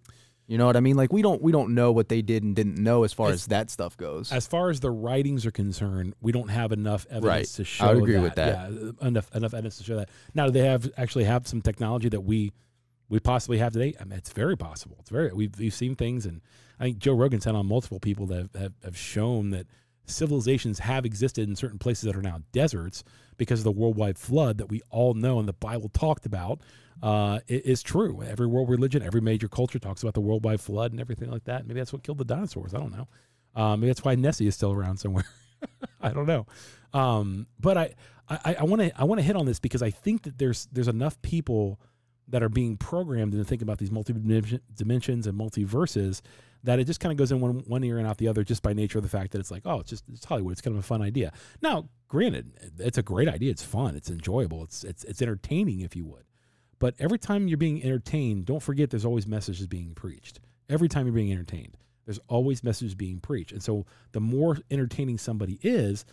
[0.51, 0.97] You know what I mean?
[0.97, 3.43] Like we don't we don't know what they did and didn't know as far It's-
[3.43, 4.33] as that stuff goes.
[4.33, 7.45] As far as the writings are concerned, we don't have enough evidence Right.
[7.55, 7.85] to show.
[7.85, 8.21] I would agree that.
[8.21, 8.71] with that.
[8.73, 10.09] Yeah, enough enough evidence to show that.
[10.35, 12.51] Now, do they have actually have some technology that we
[13.07, 13.93] we possibly have today?
[13.97, 14.97] I mean, it's very possible.
[14.99, 16.41] It's very we've we've seen things, and
[16.81, 19.67] I think Joe Rogan's had on multiple people that have, have, have shown that
[20.11, 23.03] civilizations have existed in certain places that are now deserts
[23.37, 26.61] because of the worldwide flood that we all know and the Bible talked about.
[27.01, 28.21] Uh, it is true.
[28.21, 31.65] Every world religion, every major culture talks about the worldwide flood and everything like that.
[31.65, 32.73] Maybe that's what killed the dinosaurs.
[32.73, 33.07] I don't know.
[33.55, 35.25] Um, maybe that's why Nessie is still around somewhere.
[36.01, 36.45] I don't know.
[36.93, 37.95] Um, but I,
[38.29, 40.87] I, want to, I want to hit on this because I think that there's, there's
[40.87, 41.79] enough people
[42.27, 44.13] that are being programmed into thinking about these multi
[44.75, 46.21] dimensions and multiverses
[46.63, 48.61] that it just kind of goes in one one ear and out the other just
[48.61, 50.53] by nature of the fact that it's like, oh, it's just it's Hollywood.
[50.53, 51.31] It's kind of a fun idea.
[51.61, 53.51] Now, granted, it's a great idea.
[53.51, 53.95] It's fun.
[53.95, 54.63] It's enjoyable.
[54.63, 56.23] It's it's it's entertaining, if you would.
[56.79, 60.39] But every time you're being entertained, don't forget there's always messages being preached.
[60.67, 63.51] Every time you're being entertained, there's always messages being preached.
[63.51, 66.05] And so the more entertaining somebody is,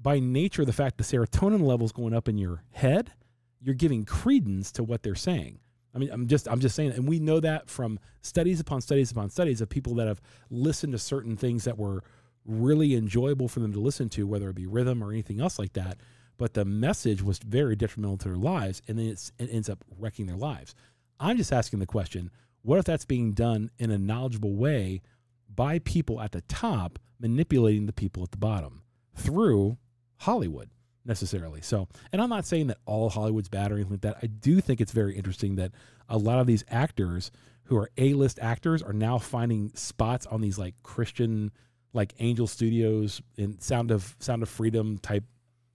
[0.00, 3.12] by nature, the fact the serotonin levels going up in your head,
[3.60, 5.58] you're giving credence to what they're saying.
[5.94, 9.10] I mean, I'm just I'm just saying, and we know that from studies upon studies
[9.10, 10.20] upon studies of people that have
[10.50, 12.02] listened to certain things that were
[12.44, 15.72] really enjoyable for them to listen to, whether it be rhythm or anything else like
[15.74, 15.98] that.
[16.36, 20.26] But the message was very detrimental to their lives, and then it ends up wrecking
[20.26, 20.74] their lives.
[21.18, 22.30] I'm just asking the question:
[22.62, 25.02] What if that's being done in a knowledgeable way
[25.52, 28.82] by people at the top manipulating the people at the bottom
[29.16, 29.78] through
[30.18, 30.70] Hollywood?
[31.08, 31.60] Necessarily.
[31.62, 34.18] So, and I'm not saying that all Hollywood's bad or anything like that.
[34.22, 35.72] I do think it's very interesting that
[36.08, 37.30] a lot of these actors
[37.64, 41.50] who are A-list actors are now finding spots on these like Christian,
[41.92, 45.24] like Angel Studios and Sound of Sound of Freedom type,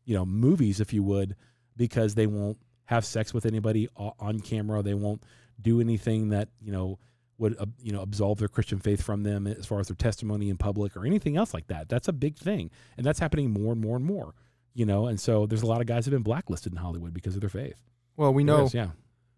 [0.05, 1.35] you know, movies, if you would,
[1.75, 4.81] because they won't have sex with anybody on camera.
[4.81, 5.23] They won't
[5.61, 6.99] do anything that you know
[7.37, 10.49] would uh, you know absolve their Christian faith from them as far as their testimony
[10.49, 11.89] in public or anything else like that.
[11.89, 14.33] That's a big thing, and that's happening more and more and more
[14.73, 17.13] you know, and so there's a lot of guys that have been blacklisted in Hollywood
[17.13, 17.81] because of their faith.
[18.17, 18.89] Well, we know, is, yeah,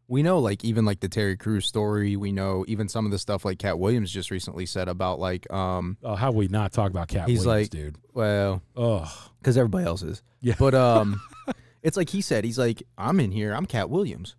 [0.07, 2.15] we know, like even like the Terry Crews story.
[2.15, 5.51] We know even some of the stuff like Katt Williams just recently said about like,
[5.51, 7.27] um, oh, how we not talk about Katt?
[7.27, 11.21] He's Williams, like, dude, well, oh, because everybody else is, yeah, but um,
[11.83, 14.35] it's like he said, he's like, I'm in here, I'm Katt Williams.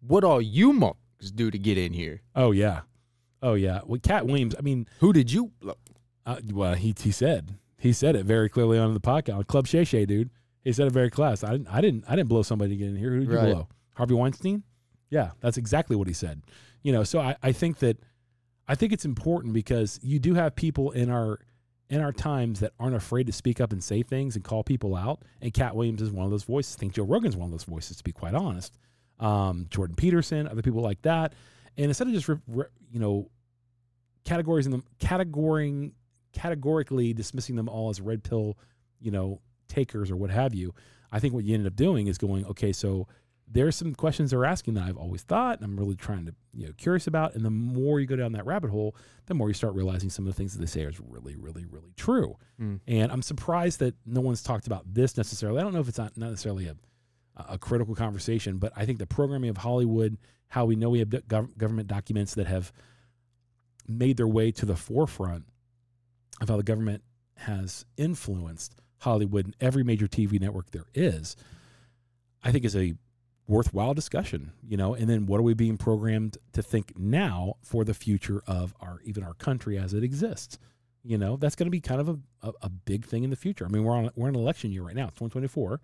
[0.00, 2.22] What all you monks do to get in here?
[2.34, 2.80] Oh yeah,
[3.42, 3.80] oh yeah.
[3.84, 4.54] Well, Katt Williams.
[4.58, 5.52] I mean, who did you?
[6.24, 9.46] Uh, well, he he said he said it very clearly on the podcast.
[9.46, 10.30] Club Shay Shay, dude.
[10.64, 11.42] He said it very class.
[11.42, 11.68] I didn't.
[11.68, 12.04] I didn't.
[12.08, 13.10] I didn't blow somebody to get in here.
[13.10, 13.48] Who did right.
[13.48, 13.68] you blow?
[13.94, 14.62] Harvey Weinstein.
[15.08, 16.42] Yeah, that's exactly what he said.
[16.82, 17.98] You know, so I, I think that
[18.68, 21.38] I think it's important because you do have people in our
[21.88, 24.94] in our times that aren't afraid to speak up and say things and call people
[24.94, 25.22] out.
[25.40, 26.76] And Katt Williams is one of those voices.
[26.76, 28.78] I think Joe Rogan's one of those voices, to be quite honest.
[29.18, 31.34] Um, Jordan Peterson, other people like that.
[31.76, 33.30] And instead of just re, re, you know
[34.24, 35.92] categories in them, categorizing
[36.32, 38.56] categorically dismissing them all as red pill,
[39.00, 40.74] you know, takers or what have you.
[41.12, 43.06] I think what you ended up doing is going, okay, so
[43.52, 46.66] there's some questions they're asking that I've always thought and I'm really trying to, you
[46.66, 47.34] know, curious about.
[47.34, 48.94] And the more you go down that rabbit hole,
[49.26, 51.64] the more you start realizing some of the things that they say is really, really,
[51.64, 52.36] really true.
[52.60, 52.80] Mm.
[52.86, 55.58] And I'm surprised that no one's talked about this necessarily.
[55.58, 56.76] I don't know if it's not, not necessarily a,
[57.36, 60.16] a critical conversation, but I think the programming of Hollywood,
[60.48, 62.72] how we know we have gov- government documents that have
[63.88, 65.44] made their way to the forefront
[66.40, 67.02] of how the government
[67.36, 71.36] has influenced Hollywood and every major TV network there is,
[72.42, 72.94] I think is a
[73.46, 77.84] worthwhile discussion, you know, and then what are we being programmed to think now for
[77.84, 80.58] the future of our even our country as it exists?
[81.02, 83.36] You know, that's going to be kind of a, a, a, big thing in the
[83.36, 83.64] future.
[83.64, 85.08] I mean, we're on we're in an election year right now.
[85.08, 85.80] It's 2024.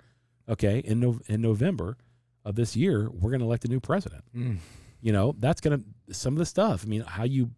[0.48, 1.96] Okay, in no, in November
[2.44, 4.24] of this year, we're going to elect a new president.
[4.36, 4.58] Mm.
[5.00, 6.84] You know, that's going to some of the stuff.
[6.84, 7.50] I mean, how you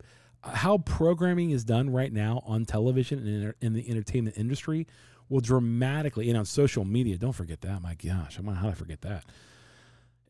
[0.45, 4.87] how programming is done right now on television and in, in the entertainment industry
[5.29, 7.83] will dramatically, and on social media, don't forget that.
[7.83, 9.25] My gosh, I'm not how I forget that?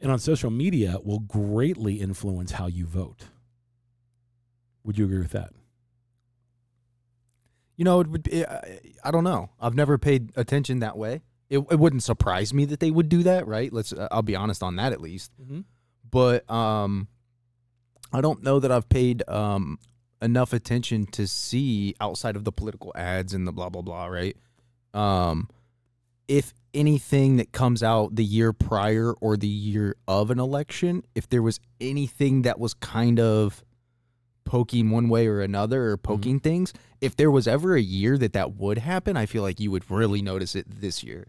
[0.01, 3.25] And on social media will greatly influence how you vote.
[4.85, 5.51] Would you agree with that?
[7.77, 8.23] You know, it would.
[8.25, 9.51] Be, I don't know.
[9.61, 11.23] I've never paid attention that way.
[11.49, 13.73] It, it wouldn't surprise me that they would do that, right?
[13.73, 13.93] Let's.
[13.93, 15.31] Uh, I'll be honest on that at least.
[15.41, 15.61] Mm-hmm.
[16.11, 17.09] But um,
[18.13, 19.79] I don't know that I've paid um
[20.21, 24.37] enough attention to see outside of the political ads and the blah blah blah, right?
[24.99, 25.49] Um,
[26.27, 31.29] if anything that comes out the year prior or the year of an election, if
[31.29, 33.65] there was anything that was kind of
[34.45, 36.03] poking one way or another or mm-hmm.
[36.03, 36.49] poking mm-hmm.
[36.49, 39.71] things, if there was ever a year that that would happen, I feel like you
[39.71, 41.29] would really notice it this year.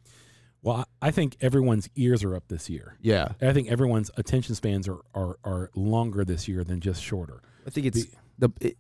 [0.62, 2.98] Well, I think everyone's ears are up this year.
[3.00, 3.30] Yeah.
[3.42, 7.42] I think everyone's attention spans are are, are longer this year than just shorter.
[7.66, 8.06] I think it's
[8.38, 8.78] the, the it,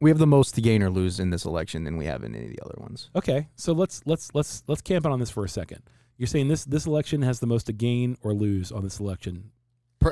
[0.00, 2.34] we have the most to gain or lose in this election than we have in
[2.34, 3.10] any of the other ones.
[3.16, 5.82] Okay, so let's let's let's let's camp out on this for a second.
[6.16, 9.50] You're saying this this election has the most to gain or lose on this election.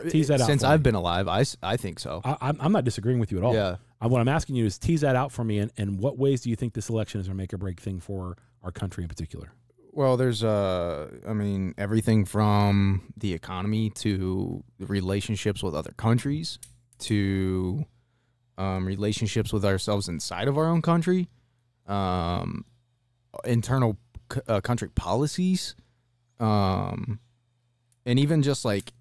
[0.08, 0.84] tease that out since I've me.
[0.84, 2.20] been alive, I, I think so.
[2.24, 3.54] I, I'm I'm not disagreeing with you at all.
[3.54, 3.76] Yeah.
[4.00, 6.42] I, what I'm asking you is tease that out for me, and, and what ways
[6.42, 9.08] do you think this election is a make or break thing for our country in
[9.08, 9.52] particular?
[9.92, 16.58] Well, there's uh, I mean, everything from the economy to relationships with other countries
[16.98, 17.86] to
[18.58, 21.28] um, relationships with ourselves inside of our own country,
[21.86, 22.64] um,
[23.44, 23.98] internal
[24.32, 25.74] c- uh, country policies,
[26.40, 27.20] um,
[28.04, 28.92] and even just like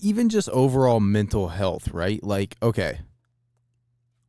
[0.00, 2.22] even just overall mental health, right?
[2.22, 3.00] Like, okay,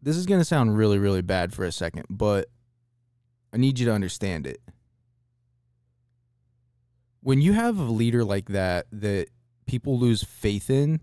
[0.02, 2.50] this is going to sound really, really bad for a second, but
[3.52, 4.62] I need you to understand it.
[7.22, 9.28] When you have a leader like that, that
[9.66, 11.02] people lose faith in,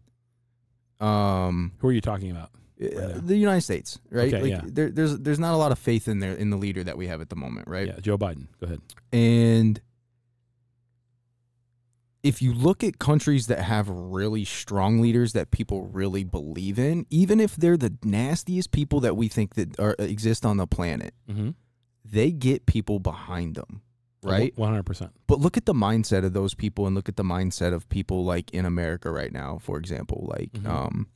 [1.01, 2.51] um, Who are you talking about?
[2.83, 3.21] uh, now.
[3.23, 4.33] the United States, right?
[4.33, 4.61] Okay, like, yeah.
[4.65, 7.07] there, there's there's not a lot of faith in there in the leader that we
[7.07, 7.87] have at the moment, right?
[7.87, 8.49] Yeah, Joe Biden.
[8.61, 8.81] Go ahead.
[9.13, 9.81] And
[12.23, 17.05] if you look at countries that have really strong leaders that people really believe in,
[17.11, 21.13] even if they're the nastiest people that we think that are exist on the planet,
[21.31, 21.51] Mm-hmm.
[22.05, 23.83] they get people behind them,
[24.31, 24.57] right?
[24.57, 25.13] One hundred percent.
[25.27, 28.25] But look at the mindset of those people and look at the mindset of people
[28.25, 30.67] like in America right now, for example, like Mhm.
[30.69, 31.07] um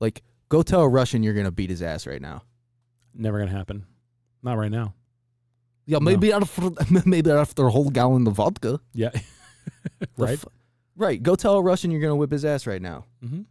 [0.00, 2.42] like go tell a Russian you're going to beat his ass right now.
[3.14, 3.86] Never gonna happen.
[4.42, 4.94] Not right now.
[5.86, 6.04] Yeah, No.
[6.04, 6.70] maybe after
[7.06, 8.80] maybe after a whole gallon of vodka.
[8.92, 9.10] Yeah.
[10.16, 10.34] Right.
[10.34, 10.44] f-
[10.96, 11.22] right.
[11.22, 13.06] Go tell a Russian you're going to whip his ass right now.
[13.24, 13.42] mm-hmm.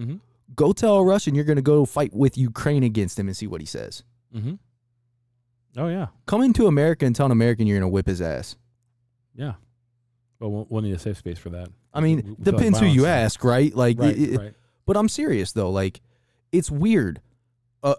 [0.00, 0.16] Mm-hmm.
[0.54, 3.46] Go tell a Russian you're going to go fight with Ukraine against him and see
[3.46, 4.02] what he says.
[4.34, 4.54] Mm-hmm.
[5.76, 6.08] Oh yeah.
[6.26, 8.56] Come into America and tell an American you're to whip his ass.
[9.34, 9.54] Yeah.
[10.38, 11.68] But we'll, we'll need a safe space for that.
[11.94, 13.74] I mean, we like depends who you ask, right?
[13.74, 14.16] Like, Right.
[14.18, 14.54] it- right.
[14.86, 15.70] but I'm serious though.
[15.70, 16.00] Like,
[16.50, 17.20] it's weird.
[17.82, 17.94] Uh,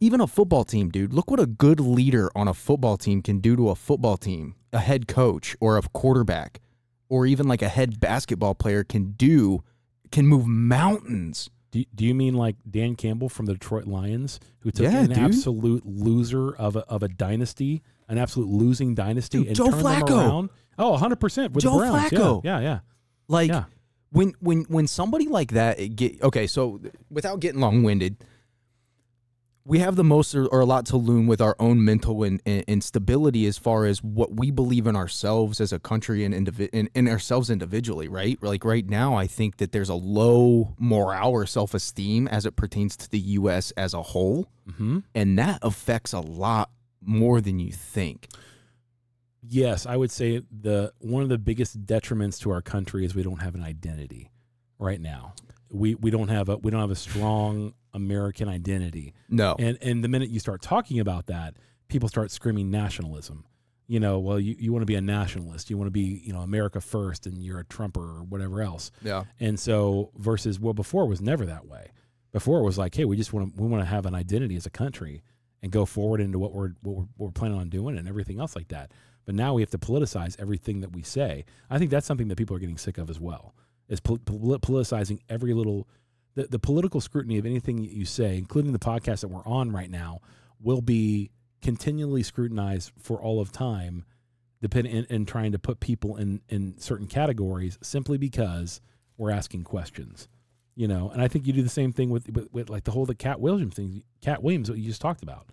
[0.00, 1.12] even a football team, dude.
[1.14, 4.54] Look what a good leader on a football team can do to a football team,
[4.72, 6.60] a head coach or a quarterback,
[7.08, 9.62] or even like a head basketball player can do,
[10.10, 11.48] can move mountains.
[11.72, 15.08] Do, do you mean like Dan Campbell from the Detroit Lions, who took Yeah, an
[15.08, 15.18] dude.
[15.18, 19.82] absolute loser of a, of a dynasty, an absolute losing dynasty, Dude, and Joe turned
[19.84, 20.06] Flacco.
[20.08, 20.50] them around?
[20.78, 22.10] Oh, 100% with Joe the Browns.
[22.10, 22.44] Flacco.
[22.44, 22.78] Yeah, yeah, yeah.
[23.28, 23.64] Like Yeah.
[24.10, 26.80] when when when somebody like that get okay, so
[27.10, 28.16] without getting long winded,
[29.70, 32.42] we have the most or, or a lot to learn with our own mental and,
[32.44, 36.68] and, instability as far as what we believe in ourselves as a country and indivi-
[36.72, 38.36] in, in ourselves individually, right?
[38.42, 42.56] Like right now, I think that there's a low morale or self esteem as it
[42.56, 43.70] pertains to the U.S.
[43.76, 44.98] as a whole, Mm-hmm.
[45.14, 48.28] and that affects a lot more than you think.
[49.42, 53.22] Yes, I would say the one of the biggest detriments to our country is we
[53.22, 54.30] don't have an identity
[54.78, 55.34] right now.
[55.70, 59.14] We we don't have a we don't have a strong American identity.
[59.28, 61.54] No, And and the minute you start talking about that,
[61.88, 63.44] people start screaming nationalism.
[63.86, 65.68] You know, well, you, you want to be a nationalist.
[65.68, 68.92] You want to be, you know, America first and you're a Trumper or whatever else.
[69.02, 71.90] yeah, And so versus well, before it was never that way.
[72.30, 74.54] Before it was like, hey, we just want to we want to have an identity
[74.54, 75.22] as a country
[75.62, 78.38] and go forward into what we're what we're, what we're planning on doing and everything
[78.38, 78.92] else like that.
[79.24, 81.44] But now we have to politicize everything that we say.
[81.68, 83.54] I think that's something that people are getting sick of as well.
[83.90, 85.86] Is pol- pol- politicizing every little
[86.34, 89.90] the, the political scrutiny of anything you say, including the podcast that we're on right
[89.90, 90.20] now,
[90.60, 94.04] will be continually scrutinized for all of time,
[94.62, 98.80] depending and, and trying to put people in in certain categories simply because
[99.16, 100.28] we're asking questions.
[100.76, 102.92] You know, and I think you do the same thing with with, with like the
[102.92, 104.04] whole the Katt Williams thing.
[104.22, 105.46] Katt Williams, what you just talked about.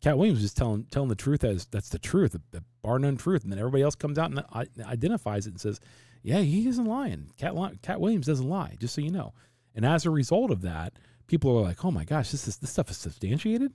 [0.00, 3.16] Katt Williams is telling telling the truth as that's the truth, the, the bar none
[3.16, 5.80] truth, and then everybody else comes out and identifies it and says,
[6.22, 7.30] "Yeah, he isn't lying.
[7.36, 9.34] Katt Katt Williams doesn't lie." Just so you know.
[9.74, 10.94] And as a result of that,
[11.26, 13.72] people are like, "Oh my gosh, this is this stuff is substantiated."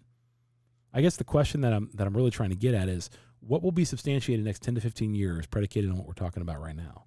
[0.94, 3.62] I guess the question that I'm that I'm really trying to get at is what
[3.62, 6.42] will be substantiated in the next 10 to 15 years predicated on what we're talking
[6.42, 7.06] about right now.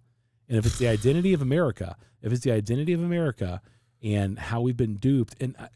[0.48, 3.60] And if it's the identity of America, if it's the identity of America
[4.02, 5.68] and how we've been duped and I,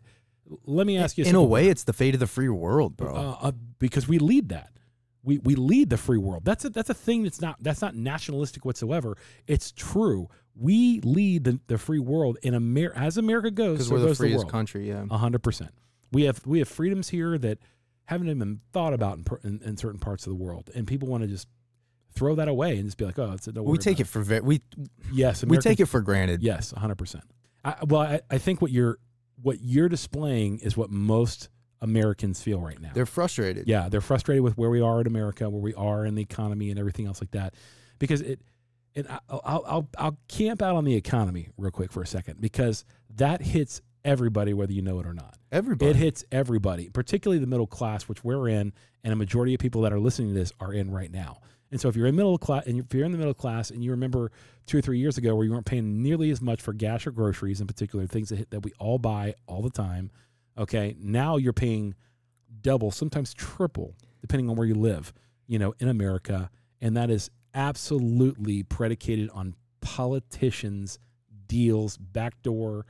[0.66, 3.14] let me ask you in a way, it's the fate of the free world, bro.
[3.14, 4.70] uh, uh, because we lead that.
[5.22, 6.44] We we lead the free world.
[6.44, 9.16] That's a, that's a thing that's not that's not nationalistic whatsoever.
[9.46, 10.28] It's true.
[10.54, 13.78] We lead the, the free world in America as America goes.
[13.78, 14.50] Because So we're the the freest world.
[14.50, 15.06] country, yeah.
[15.10, 15.72] Hundred percent.
[16.12, 17.58] We have we have freedoms here that
[18.04, 21.22] haven't even thought about in, in, in certain parts of the world, and people want
[21.22, 21.46] to just
[22.12, 24.40] throw that away and just be like, oh, it's a, we take it for ve-
[24.40, 24.60] we
[25.12, 26.42] Yes, we take it for granted.
[26.42, 27.24] Yes, hundred percent.
[27.86, 28.98] Well, I, I think what you're
[29.42, 31.48] what you're displaying is what most
[31.82, 32.90] Americans feel right now.
[32.94, 33.66] They're frustrated.
[33.68, 36.70] Yeah, they're frustrated with where we are in America, where we are in the economy,
[36.70, 37.54] and everything else like that.
[37.98, 38.40] Because it,
[38.94, 42.06] and I- I'll I'll I'll, I'll camp out on the economy real quick for a
[42.06, 42.84] second because
[43.16, 45.36] that hits everybody, whether you know it or not.
[45.52, 45.90] Everybody.
[45.90, 48.72] It hits everybody, particularly the middle class, which we're in,
[49.04, 51.38] and a majority of people that are listening to this are in right now.
[51.72, 53.82] And so, if you're in middle class, and if you're in the middle class, and
[53.84, 54.32] you remember
[54.66, 57.10] two or three years ago where you weren't paying nearly as much for gas or
[57.12, 60.10] groceries, in particular, things that hit, that we all buy all the time,
[60.58, 61.94] okay, now you're paying
[62.62, 65.12] double, sometimes triple, depending on where you live,
[65.46, 70.98] you know, in America, and that is absolutely predicated on politicians,
[71.46, 72.86] deals, backdoor.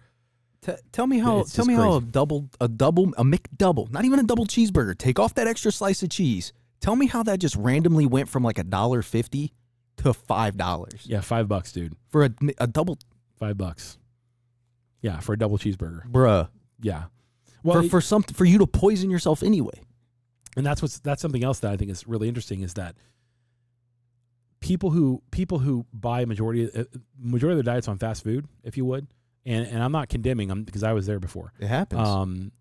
[0.62, 1.40] T- tell me how.
[1.40, 4.96] It's Tell me how a double, a double, a McDouble, not even a double cheeseburger.
[4.96, 6.52] Take off that extra slice of cheese.
[6.80, 9.52] Tell me how that just randomly went from like a dollar fifty
[9.98, 11.94] to five dollars Yeah, five bucks, dude.
[12.08, 12.98] for a, a double.
[13.38, 13.98] Five bucks.
[15.00, 16.04] Yeah, for a double cheeseburger.
[16.10, 16.48] bruh.
[16.82, 17.04] Yeah.
[17.62, 19.80] Well, for for some for you to poison yourself anyway.
[20.56, 22.96] and that's what's that's something else that I think is really interesting is that
[24.60, 26.84] people who people who buy majority uh,
[27.18, 29.06] majority of their diets on fast food, if you would,
[29.46, 31.52] and and I'm not condemning them because I was there before.
[31.58, 32.06] It happens.
[32.06, 32.52] Um,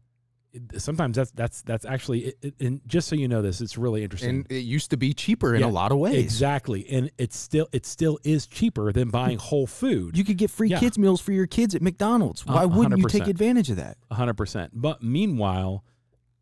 [0.77, 4.03] sometimes that's that's that's actually it, it- and just so you know this, it's really
[4.03, 4.29] interesting.
[4.29, 6.15] and it used to be cheaper in Yeah, a lot of ways.
[6.15, 10.17] Exactly, and it's still it still is cheaper than buying whole food.
[10.17, 10.79] You could get free Yeah.
[10.79, 12.45] kids meals for your kids at McDonald's.
[12.45, 13.97] Why wouldn't you take advantage of that?
[14.11, 14.71] hundred percent.
[14.73, 15.83] But meanwhile,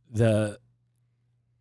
[0.10, 0.60] the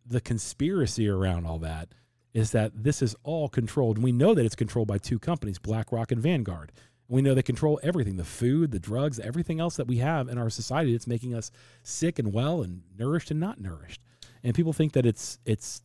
[0.05, 1.89] the conspiracy around all that
[2.33, 3.97] is that this is all controlled.
[3.97, 6.71] And we know that it's controlled by two companies, BlackRock and Vanguard.
[7.09, 10.37] We know they control everything the food, the drugs, everything else that we have in
[10.37, 11.51] our society that's making us
[11.83, 14.01] sick and well and nourished and not nourished.
[14.43, 15.81] And people think that it's it's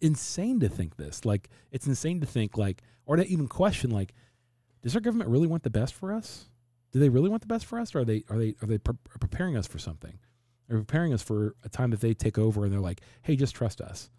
[0.00, 1.24] insane to think this.
[1.24, 4.14] Like it's insane to think like or to even question like
[4.82, 6.46] does our government really want the best for us?
[6.92, 8.78] Do they really want the best for us or are they are they are they
[8.78, 10.18] pre- preparing us for something?
[10.68, 13.54] They're preparing us for a time that they take over and they're like, "Hey, just
[13.54, 14.10] trust us."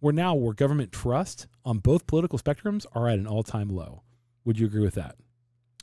[0.00, 4.02] We're now where government trust on both political spectrums are at an all-time low.
[4.44, 5.16] Would you agree with that?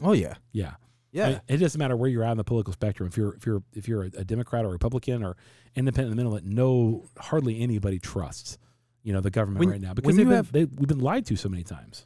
[0.01, 0.73] Oh yeah, Yeah.
[1.11, 1.25] yeah.
[1.25, 3.07] I mean, it doesn't matter where you're at on the political spectrum.
[3.07, 5.35] If you're if you're if you're a, Democrat or Republican or
[5.75, 8.57] independent in the middle, that no hardly anybody trusts,
[9.03, 11.25] you know, the government When- right now because they've been, have- they, we've been lied
[11.27, 12.05] to so many times.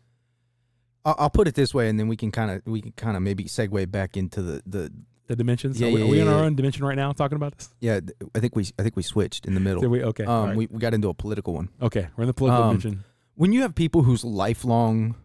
[1.04, 3.16] I'll, I'll put it this way, and then we can kind of we can kind
[3.16, 4.92] of maybe segue back into the the
[5.28, 5.80] The dimensions.
[5.80, 6.46] Yeah, are we, yeah, are we in our yeah.
[6.46, 7.70] own dimension right now talking about this?
[7.80, 8.00] yeah.
[8.34, 9.82] I think we I think we switched in the middle.
[9.82, 10.04] Did we?
[10.04, 10.26] Okay.
[10.26, 10.56] um, right.
[10.58, 11.70] we we got into a political one.
[11.82, 12.08] okay.
[12.18, 13.04] We're in the political um, dimension.
[13.36, 15.16] When you have people whose lifelong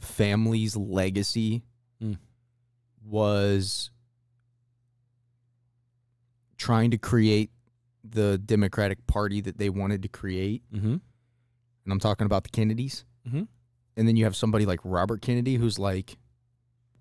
[0.00, 1.62] family's legacy
[2.02, 2.18] Mm.
[3.04, 3.90] was
[6.56, 7.50] trying to create
[8.02, 10.92] the Democratic Party that they wanted to create, Mm-hmm.
[10.94, 11.02] and
[11.92, 13.04] I'm talking about the Kennedys.
[13.26, 13.48] Mhm.
[13.96, 16.18] And then you have somebody like Robert Kennedy who's like,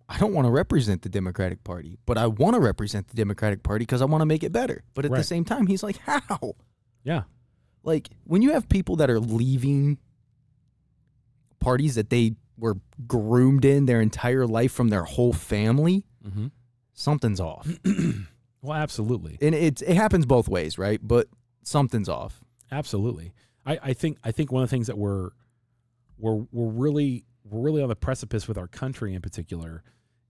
[0.10, 3.64] I don't want to represent the Democratic Party, but I want to represent the Democratic
[3.64, 4.84] Party because I want to make it better.
[4.94, 6.54] But at the same time, he's like, how?
[7.04, 7.24] Yeah.
[7.84, 9.98] Like when you have people that are leaving
[11.60, 16.48] parties that they were groomed in their entire life from their whole family, Mm-hmm.
[16.94, 17.68] something's off.
[18.62, 19.38] well, absolutely.
[19.42, 21.00] and it's it happens both ways, right?
[21.02, 21.28] But
[21.64, 22.42] something's off.
[22.72, 23.34] Absolutely.
[23.66, 25.32] I, I think I think one of the things that we're
[26.18, 29.84] we're we're really we're really on the precipice with our country in particular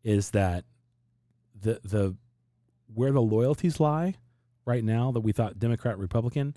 [0.04, 0.66] is that
[1.60, 2.16] the the
[2.94, 4.16] where the loyalties lie
[4.66, 6.56] right now that we thought Democrat Republican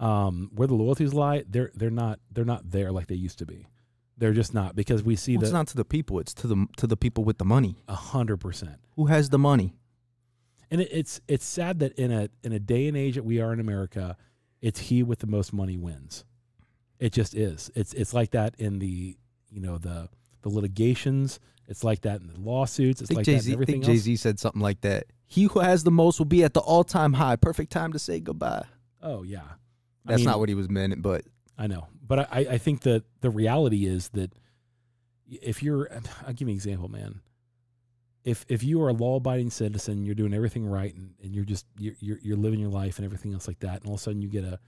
[0.00, 3.46] um, where the loyalties lie they're they're not they're not there like they used to
[3.46, 3.66] be
[4.18, 6.66] they're just not because we see Well, it's not to the people; it's to the
[6.76, 7.76] to the people with the money.
[7.88, 9.74] a hundred percent Who has the money?
[10.70, 13.40] and it, it's it's sad that in a in a day and age that we
[13.40, 14.16] are in America,
[14.60, 16.24] it's he with the most money wins.
[16.98, 17.70] It just is.
[17.74, 19.16] It's it's like that in the
[19.50, 20.08] you know the
[20.42, 21.40] the litigations.
[21.68, 23.00] It's like that in the lawsuits.
[23.02, 23.50] It's like Jay that in.
[23.50, 23.96] I everything think Jay.
[23.96, 25.04] Z said something like that.
[25.26, 27.36] He who has the most will be at the all time high.
[27.36, 28.64] Perfect time to say goodbye.
[29.02, 29.46] Oh yeah, I
[30.06, 31.24] That's mean, not what he was meant, but
[31.58, 34.32] I know, but I I think that the reality is that
[35.30, 35.90] if you're,
[36.26, 37.20] I'll give you an example, man.
[38.24, 41.44] If if you are a law abiding citizen, you're doing everything right, and, and you're
[41.44, 44.00] just you're, you're you're living your life and everything else like that, and all of
[44.00, 44.58] a sudden you get a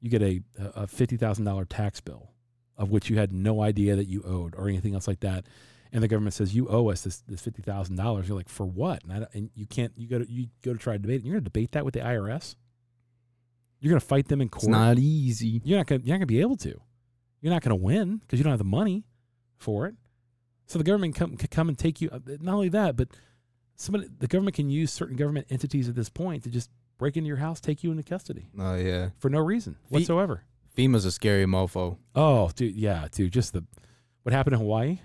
[0.00, 0.42] you get a
[0.74, 2.30] a fifty thousand dollar tax bill,
[2.76, 5.44] of which you had no idea that you owed or anything else like that,
[5.92, 8.28] and the government says you owe us this this fifty thousand dollars.
[8.28, 9.02] You're like, for what?
[9.04, 11.20] And, I, and you can't you go to you go to try to debate.
[11.20, 11.24] it.
[11.24, 12.54] You're going to debate that with the IRS.
[13.80, 15.60] You're going to fight them in court it's not easy.
[15.64, 16.80] you're not gonna you're not gonna be able to.
[17.40, 19.04] You're not gonna win because you don't have the money
[19.56, 19.94] for it.
[20.66, 22.10] So the government come can come and take you.
[22.10, 23.08] uh, Not only that, but
[23.76, 27.28] somebody the government can use certain government entities at this point to just break into
[27.28, 30.44] your house, take you into custody Oh yeah, for no reason Fe- whatsoever.
[30.76, 31.96] FEMA's a scary mofo.
[32.14, 33.64] Oh, dude, yeah, dude, just the
[34.22, 34.98] what happened in Hawaii.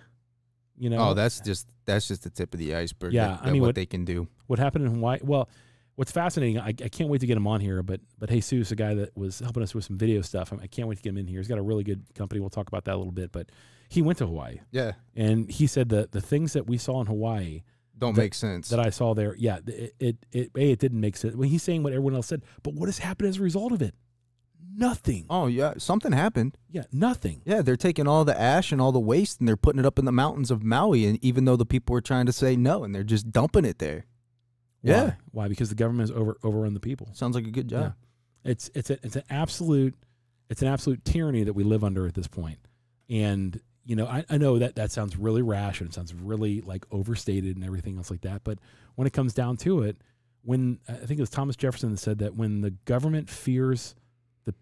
[0.77, 3.13] You know, Oh, that's just that's just the tip of the iceberg.
[3.13, 4.27] Yeah, that- I mean, what, what- they can do.
[4.47, 5.19] what happened in Hawaii.
[5.23, 5.47] Well,
[5.95, 7.81] what's fascinating, I, I can't wait to get him on here.
[7.83, 10.87] But but Jesus, a guy that was helping us with some video stuff, I can't
[10.87, 11.39] wait to get him in here.
[11.39, 12.39] He's got a really good company.
[12.41, 13.31] We'll talk about that a little bit.
[13.31, 13.49] But
[13.89, 14.59] he went to Hawaii.
[14.71, 17.61] Yeah, And he said that the things that we saw in Hawaii
[17.97, 18.67] don't That- make sense.
[18.69, 21.35] that I saw there, yeah, it it it, a, it didn't make sense.
[21.35, 23.81] When he's saying what everyone else said, but what has happened as a result of
[23.81, 23.93] it?
[24.77, 25.25] Nothing.
[25.29, 26.57] oh yeah, something happened.
[26.69, 27.41] Yeah, nothing.
[27.45, 29.97] Yeah, they're taking all the ash and all the waste and they're putting it up
[29.97, 31.05] in the mountains of Maui.
[31.05, 33.79] And even though the people were trying to say no, and they're just dumping it
[33.79, 34.05] there.
[34.85, 34.93] Why?
[34.93, 35.13] Yeah.
[35.31, 35.47] Why?
[35.47, 37.09] Because the government has over overrun the people.
[37.13, 37.95] Sounds like a good job.
[38.43, 38.51] Yeah.
[38.51, 39.95] It's it's a, it's an absolute
[40.49, 42.59] it's an absolute tyranny that we live under at this point.
[43.09, 46.61] And you know, I, I know that that sounds really rash and it sounds really
[46.61, 48.43] like overstated and everything else like that.
[48.43, 48.59] But
[48.95, 49.97] when it comes down to it,
[50.43, 53.95] when I think it was Thomas Jefferson that said that when the government fears
[54.45, 54.53] the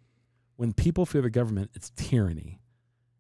[0.56, 2.62] when people fear the government, it's tyranny.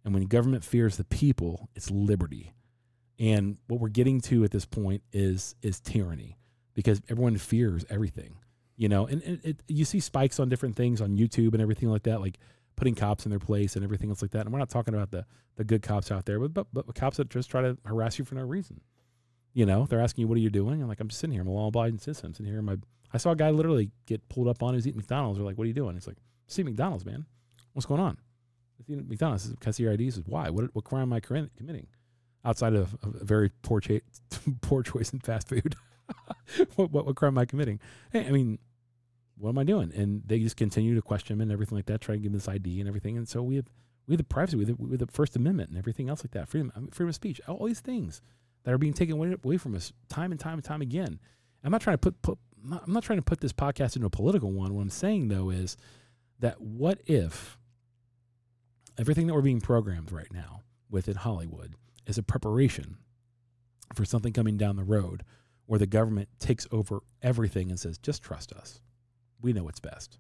[0.06, 2.54] And when government fears the people, it's liberty.
[3.20, 6.38] And what we're getting to at this point is is tyranny
[6.74, 8.36] because everyone fears everything,
[8.78, 9.05] you know.
[9.07, 12.21] And, and it, you see spikes on different things on YouTube and everything like that,
[12.21, 12.39] like
[12.76, 14.41] putting cops in their place and everything else like that.
[14.41, 17.17] And we're not talking about the the good cops out there, but but, but cops
[17.17, 18.82] that just try to harass you for no reason.
[19.53, 21.41] You know, they're asking you, "What are you doing?" I'm like, "I'm just sitting here.
[21.41, 22.28] I'm a law-abiding citizen.
[22.28, 22.61] I'm sitting here.
[22.61, 22.78] My
[23.13, 24.74] I saw a guy literally get pulled up on.
[24.74, 25.38] He's eating McDonald's.
[25.38, 26.17] They're like, "What are you doing?" It's like,
[26.47, 27.26] "See McDonald's, man.
[27.74, 28.17] What's going on?"
[28.78, 29.53] He's eating McDonald's.
[29.71, 30.09] See your ID?
[30.09, 30.49] Says, "Why?
[30.49, 31.88] What what crime am I committing?"
[32.45, 33.99] Outside of a very poor cha-
[34.61, 35.76] poor choice in fast food,
[36.76, 37.80] what, what what crime am I committing?
[38.12, 38.60] Hey, I mean,
[39.38, 39.91] what am I doing?
[39.95, 42.38] And they just continue to question him and everything like that, try to give him
[42.38, 43.18] this ID and everything.
[43.18, 43.66] And so we have
[44.08, 46.24] we have the privacy, we have the, we have the First Amendment and everything else
[46.24, 48.22] like that, freedom freedom of speech, all these things
[48.64, 51.20] that are being taken away, away from us time and time and time again.
[51.64, 52.38] I'm not trying to put, put
[52.72, 54.74] I'm not trying to put this podcast into a political one.
[54.74, 55.78] What I'm saying though is
[56.39, 57.58] that what if
[58.97, 61.76] everything that we're being programmed right now within Hollywood
[62.06, 62.97] is a preparation
[63.93, 65.24] for something coming down the road
[65.66, 68.82] where the government takes over everything and says, just trust us.
[69.41, 70.18] We know what's best.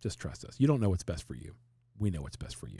[0.00, 0.54] Just trust us.
[0.58, 1.54] You don't know what's best for you.
[1.98, 2.78] We know what's best for you.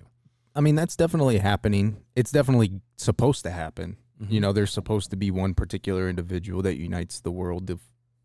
[0.54, 1.98] I mean, that's definitely happening.
[2.14, 3.96] It's definitely supposed to happen.
[4.22, 4.32] Mm-hmm.
[4.32, 7.80] You know, there's supposed to be one particular individual that unites the world of,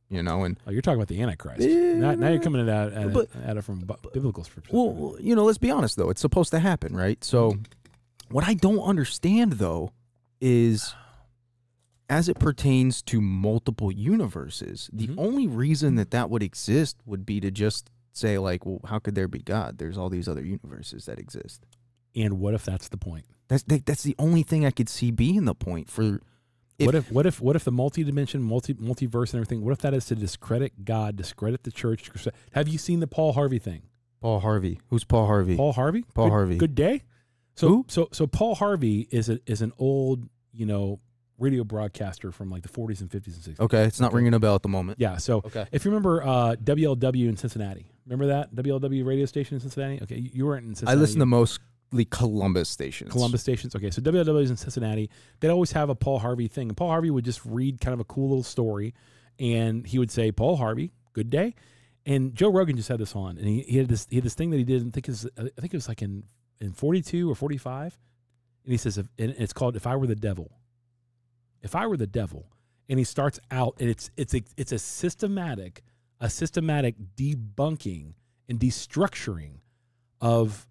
[0.10, 1.62] you know, and Oh, you're talking about the Antichrist.
[1.62, 1.94] Yeah.
[1.96, 4.74] now, now you're coming at it, at, But- at it from bu- biblical perspective.
[4.74, 7.22] well, you know, let's be honest though, it's supposed to happen, right?
[7.24, 7.58] So,
[8.30, 9.92] what I don't understand though
[10.40, 10.94] is
[12.12, 15.16] as it pertains to multiple universes, the Mhm.
[15.18, 19.16] only reason that that would exist would be to just say like, well, how could
[19.16, 19.78] there be God?
[19.78, 21.66] There's all these other universes that exist.
[22.14, 23.24] and what if that's the point?
[23.48, 26.20] That's that, that's the only thing I could see being the point for
[26.78, 29.64] If- what if what if what if the multi-dimension, multi multiverse, and everything?
[29.64, 32.12] What if that is to discredit God, discredit the church?
[32.52, 33.84] Have you seen the Paul Harvey thing?
[34.20, 34.82] Paul Harvey.
[34.90, 35.56] Who's Paul Harvey?
[35.56, 36.04] Paul Harvey.
[36.14, 36.58] Paul Good- Harvey.
[36.58, 37.04] Good day.
[37.56, 37.86] So Who?
[37.88, 41.00] so so Paul Harvey is a is an old you know
[41.42, 43.60] radio broadcaster from like the 40s and 50s and 60s.
[43.60, 44.18] Okay, it's not Okay.
[44.18, 45.00] ringing a bell at the moment.
[45.00, 45.18] Yeah.
[45.18, 45.66] So Okay.
[45.72, 50.00] if you remember uh, WLW in Cincinnati, remember that WLW radio station in Cincinnati?
[50.04, 50.98] Okay, you, you weren't in Cincinnati.
[50.98, 53.12] I listen to mostly Columbus stations.
[53.12, 53.76] Columbus stations.
[53.76, 55.10] Okay, so WLW is in Cincinnati.
[55.40, 56.70] They'd always have a Paul Harvey thing.
[56.70, 58.94] And Paul Harvey would just read kind of a cool little story,
[59.40, 61.56] and he would say, "Paul Harvey, good day."
[62.06, 64.34] And Joe Rogan just had this on, and he, he had this he had this
[64.36, 64.88] thing that he did.
[64.88, 66.24] I think is I think it was like in
[66.60, 67.98] in forty two or forty five,
[68.64, 70.52] and he says, if, and it's called "If I Were the Devil."
[71.62, 72.48] If I were the devil,
[72.90, 75.84] and he starts out, and it's it's a it's a systematic
[76.20, 78.14] a systematic debunking
[78.50, 79.60] and destructuring
[80.20, 80.68] of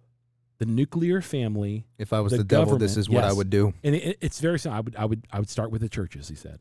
[0.59, 3.73] the nuclear family If I was The the, devil, this is what I would do.
[3.83, 4.77] and it, it's very simple.
[4.77, 6.27] I would, I would, I would start with the churches.
[6.29, 6.59] He said,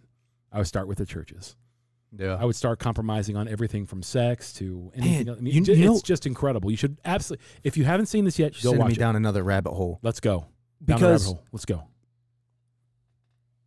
[0.51, 1.55] I would start with the churches.
[2.19, 2.35] Yeah.
[2.41, 5.13] I would start compromising on everything from sex to anything.
[5.27, 5.39] Man, else.
[5.39, 6.71] I mean, you- you know- it's just incredible.
[6.71, 7.45] You should absolutely.
[7.63, 8.99] If you haven't seen this yet, go watch me it.
[8.99, 10.01] down another rabbit hole.
[10.03, 10.47] Let's go down
[10.87, 11.45] the rabbit Because hole.
[11.53, 11.85] Let's go.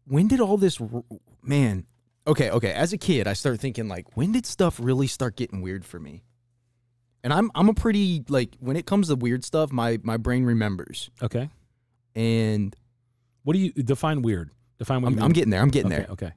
[0.05, 0.79] When did all this
[1.41, 1.85] man?
[2.25, 2.71] Okay, okay.
[2.71, 5.99] As a kid, I start thinking like, when did stuff really start getting weird for
[5.99, 6.23] me?
[7.23, 10.43] And I'm I'm a pretty like when it comes to weird stuff, my my brain
[10.45, 11.09] remembers.
[11.21, 11.49] Okay.
[12.15, 12.75] And
[13.43, 14.51] What do you define weird?
[14.77, 15.21] Define what I'm.
[15.21, 15.61] I'm getting there.
[15.61, 16.11] I'm getting okay, there.
[16.11, 16.31] Okay.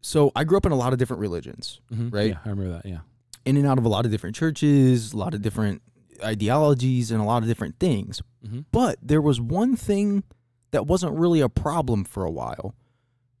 [0.00, 2.12] So I grew up in a lot of different religions, Mhm.
[2.12, 2.30] Right.
[2.30, 2.86] Yeah, I remember that.
[2.86, 3.00] Yeah.
[3.44, 5.82] in and out of a lot of different churches, a lot of different
[6.22, 8.22] ideologies, and a lot of different things.
[8.46, 8.64] Mhm.
[8.70, 10.22] But there was one thing
[10.72, 12.74] that wasn't really a problem for a while.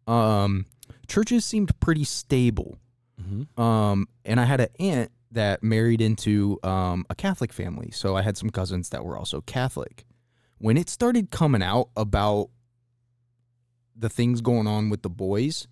[0.06, 0.66] Um,
[1.08, 2.78] churches seemed pretty stable.
[3.20, 3.60] Mm-hmm.
[3.60, 7.90] Um, and I had an aunt that married into um, a Catholic family.
[7.90, 10.04] So I had some cousins that were also Catholic.
[10.58, 12.50] When it started coming out about
[13.96, 15.66] the things going on with the boys,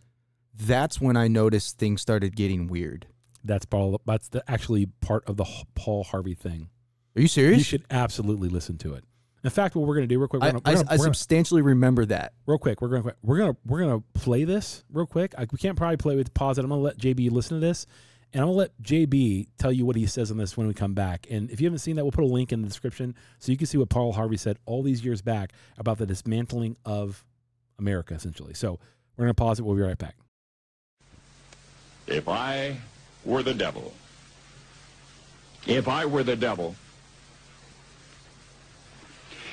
[0.55, 3.07] that's when I noticed things started getting weird.
[3.45, 4.01] That's Paul.
[4.07, 6.69] That's the, actually part of the Paul Harvey thing.
[7.17, 7.59] Are you serious?
[7.59, 9.05] You should absolutely listen to it.
[9.43, 10.89] In fact, what we're going to do real quick, we're I, gonna, I, we're gonna-
[10.91, 12.35] I we're gonna- substantially remember that.
[12.47, 15.35] real quick, we're going to we're going to we're going to play this real quick.
[15.39, 16.63] I, we can't probably play with pause it.
[16.65, 17.87] I'm going to let JB listen to this,
[18.35, 20.75] and I'm going to let JB tell you what he says on this when we
[20.75, 21.27] come back.
[21.31, 23.57] And if you haven't seen that, we'll put a link in the description so you
[23.57, 27.25] can see what Paul Harvey said all these years back about the dismantling of
[27.79, 28.53] America, essentially.
[28.53, 28.79] So
[29.17, 29.63] we're going to pause it.
[29.63, 30.17] We'll be right back.
[32.07, 32.77] If I
[33.25, 33.93] were the devil,
[35.67, 36.75] if I were the devil,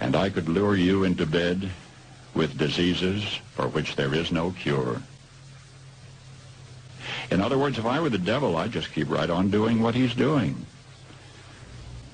[0.00, 1.68] and I could lure you into bed
[2.34, 3.24] with diseases
[3.54, 5.00] for which there is no cure.
[7.30, 9.94] In other words, if I were the devil, I'd just keep right on doing what
[9.94, 10.66] he's doing.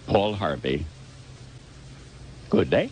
[0.06, 0.86] Paul Harvey.
[2.50, 2.90] Good day.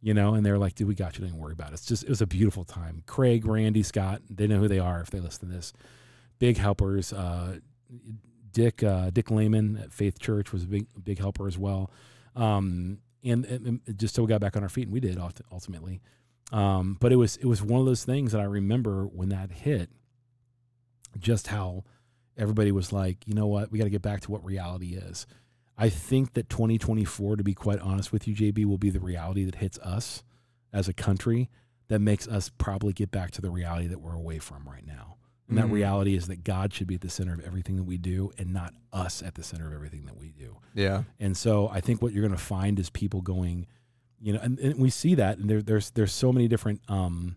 [0.00, 1.26] You know, and they're like, dude, we got you.
[1.26, 1.74] Don't worry about it.
[1.74, 3.02] It's just, it was a beautiful time.
[3.06, 5.72] Craig, Randy, Scott, they know who they are if they listen to this.
[6.38, 7.12] Big helpers.
[7.12, 7.58] Uh,
[8.52, 11.90] Dick, uh, Dick Lehman at Faith Church was a big, big helper as well.
[12.36, 15.18] Um, and, and, just so we got back on our feet, and we did
[15.52, 16.00] ultimately.
[16.52, 19.50] Um, but it was it was one of those things that I remember when that
[19.50, 19.90] hit,
[21.18, 21.84] just how
[22.36, 25.26] everybody was like, you know what, we got to get back to what reality is.
[25.76, 29.44] I think that 2024, to be quite honest with you, JB, will be the reality
[29.44, 30.22] that hits us
[30.72, 31.50] as a country
[31.88, 35.17] that makes us probably get back to the reality that we're away from right now.
[35.48, 35.74] And that mm-hmm.
[35.74, 38.52] reality is that God should be at the center of everything that we do and
[38.52, 40.58] not us at the center of everything that we do.
[40.74, 41.04] Yeah.
[41.18, 43.66] And so I think what you're going to find is people going,
[44.20, 47.36] you know, and, and we see that and there, there's, there's so many different, um,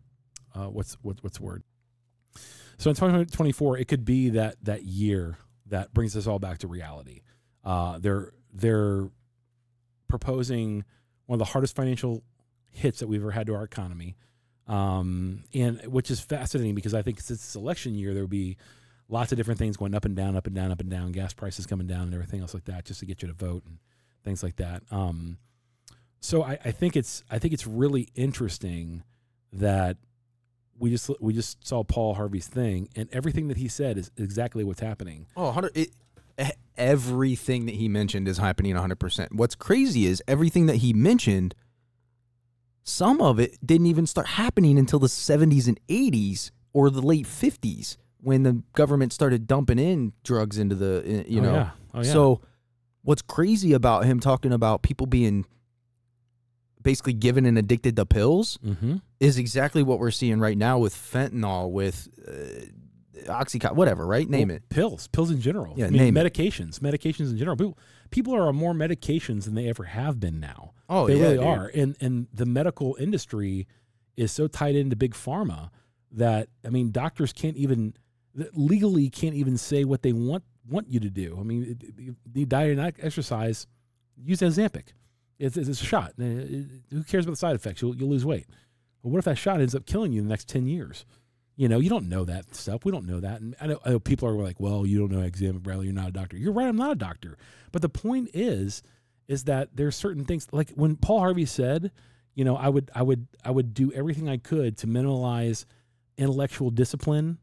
[0.53, 1.63] uh, what's, what, what's the word?
[2.77, 5.37] So in 2024, it could be that, that year
[5.67, 7.21] that brings us all back to reality.
[7.63, 9.09] Uh, they're, they're
[10.09, 10.83] proposing
[11.27, 12.23] one of the hardest financial
[12.71, 14.17] hits that we've ever had to our economy
[14.71, 18.57] um, and which is fascinating because I think since it's election year, there will be
[19.09, 21.33] lots of different things going up and down, up and down, up and down, gas
[21.33, 23.79] prices coming down, and everything else like that, just to get you to vote and
[24.23, 24.83] things like that.
[24.89, 25.37] Um,
[26.21, 29.03] so I, I think it's I think it's really interesting
[29.51, 29.97] that
[30.79, 34.63] we just we just saw Paul Harvey's thing, and everything that he said is exactly
[34.63, 35.27] what's happening.
[35.35, 35.89] Oh, it,
[36.77, 39.33] everything that he mentioned is happening 100%.
[39.33, 41.53] What's crazy is everything that he mentioned
[42.83, 47.25] some of it didn't even start happening until the 70s and 80s or the late
[47.25, 51.49] 50s when the government started dumping in drugs into the you know.
[51.49, 51.57] oh, know.
[51.57, 51.69] Yeah.
[51.93, 52.13] Oh, yeah.
[52.13, 52.41] So
[53.03, 55.45] what's crazy about him talking about people being
[56.81, 58.97] basically given and addicted to pills mm-hmm.
[59.19, 64.29] is exactly what we're seeing right now with fentanyl, with uh, oxycontin, whatever, right?
[64.29, 64.69] Name well, it.
[64.69, 65.75] Pills, pills in general.
[65.77, 66.83] Yeah, I mean, name medications, it.
[66.83, 67.55] medications in general.
[67.55, 67.77] People,
[68.09, 70.73] people are on more medications than they ever have been now.
[70.91, 71.45] Oh, they yeah, really dude.
[71.45, 71.71] are.
[71.73, 73.67] And and the medical industry
[74.17, 75.69] is so tied into big pharma
[76.11, 77.95] that I mean, doctors can't even
[78.53, 81.37] legally can't even say what they want want you to do.
[81.39, 83.67] I mean, the diet and exercise,
[84.15, 84.89] use Ozempic.
[85.39, 86.13] It's, it's a shot.
[86.17, 87.81] Who cares about the side effects?
[87.81, 88.45] You'll, you'll lose weight.
[89.01, 91.05] But what if that shot ends up killing you in the next 10 years?
[91.55, 92.85] You know, you don't know that stuff.
[92.85, 93.41] We don't know that.
[93.41, 95.85] And I know, I know people are like, well, you don't know Ozempic, Bradley.
[95.85, 96.37] You're not a doctor.
[96.37, 96.67] You're right.
[96.67, 97.37] I'm not a doctor.
[97.71, 98.83] But the point is,
[99.31, 101.91] is that there's certain things like when Paul Harvey said,
[102.35, 105.65] you know, I would I would I would do everything I could to minimize
[106.17, 107.37] intellectual discipline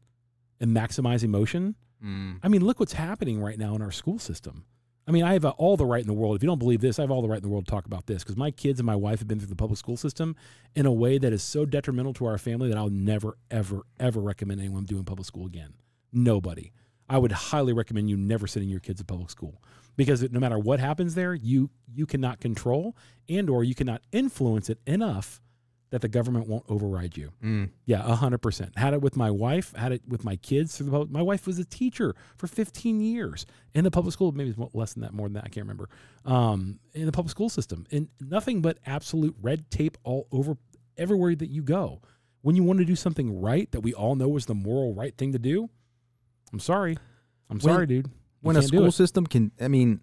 [0.59, 1.75] and maximize emotion.
[2.03, 2.39] Mm.
[2.43, 4.65] I mean, look what's happening right now in our school system.
[5.07, 6.35] I mean, I have all the right in the world.
[6.35, 7.87] If you don't believe this, I have all the right in the world to talk
[7.87, 10.35] about this because my kids and my wife have been through the public school system
[10.75, 14.19] in a way that is so detrimental to our family that I'll never, ever, ever
[14.19, 15.73] recommend anyone doing public school again.
[16.13, 16.71] Nobody.
[17.09, 19.63] I would highly recommend you never sending your kids to public school
[19.99, 22.95] because no matter what happens there, you you cannot control
[23.27, 25.41] and or you cannot influence it enough
[25.89, 27.31] that the government won't override you.
[27.43, 27.71] Mm.
[27.85, 28.77] Yeah, a hundred percent.
[28.77, 29.75] Had it with my wife.
[29.75, 30.77] Had it with my kids.
[30.77, 34.31] Through the public, my wife was a teacher for 15 years in the public school.
[34.31, 35.43] Maybe it's less than that, more than that.
[35.43, 35.89] I can't remember.
[36.23, 40.55] Um, in the public school system, and nothing but absolute red tape all over
[40.97, 42.01] everywhere that you go.
[42.41, 45.17] When you want to do something right that we all know is the moral right
[45.17, 45.69] thing to do,
[46.53, 46.97] I'm sorry.
[47.49, 48.09] I'm When- sorry, dude.
[48.41, 49.99] You when a school system can i mean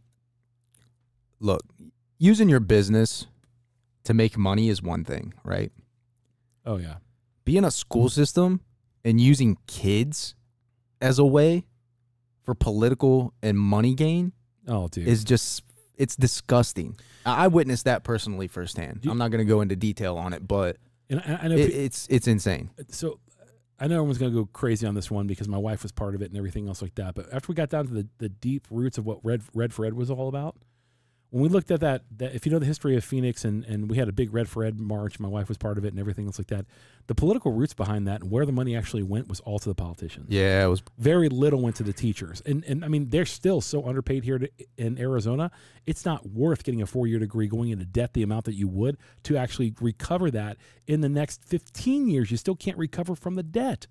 [1.41, 1.63] look
[2.19, 3.27] using your business
[4.05, 5.73] to make money is one thing right?
[6.65, 6.97] Oh yeah.
[7.45, 8.61] being a school system
[9.05, 10.35] and using kids
[11.01, 11.65] as a way
[12.43, 14.33] for political and money gain
[14.69, 15.07] Oh dude.
[15.07, 15.63] is just
[15.97, 16.99] it's disgusting.
[17.25, 19.01] I witnessed that personally firsthand.
[19.01, 20.77] Do- i'm not going to go into detail on it but
[21.09, 22.71] and I, I know it, it's it's insane.
[22.89, 23.21] So
[23.79, 26.15] I know everyone's going to go crazy on this one because my wife was part
[26.15, 27.15] of it and everything else like that.
[27.15, 29.85] But after we got down to the, the deep roots of what Red Red for
[29.85, 30.57] Ed was all about,
[31.31, 33.91] when we looked at that, that if you know the history of Phoenix and, and
[33.91, 35.99] we had a big Red for Ed march, my wife was part of it and
[35.99, 36.67] everything else like that.
[37.09, 39.75] The political roots behind that and where the money actually went was all to the
[39.75, 40.27] politicians.
[40.29, 42.43] yeah it was Very little went to the teachers.
[42.47, 45.51] And and I mean they're still so underpaid here to, in Arizona.
[45.85, 48.69] It's not worth getting a four year degree going into debt the amount that you
[48.69, 50.57] would to actually recover that
[50.87, 52.31] in the next 15 years.
[52.31, 53.87] You still can't recover from the debt.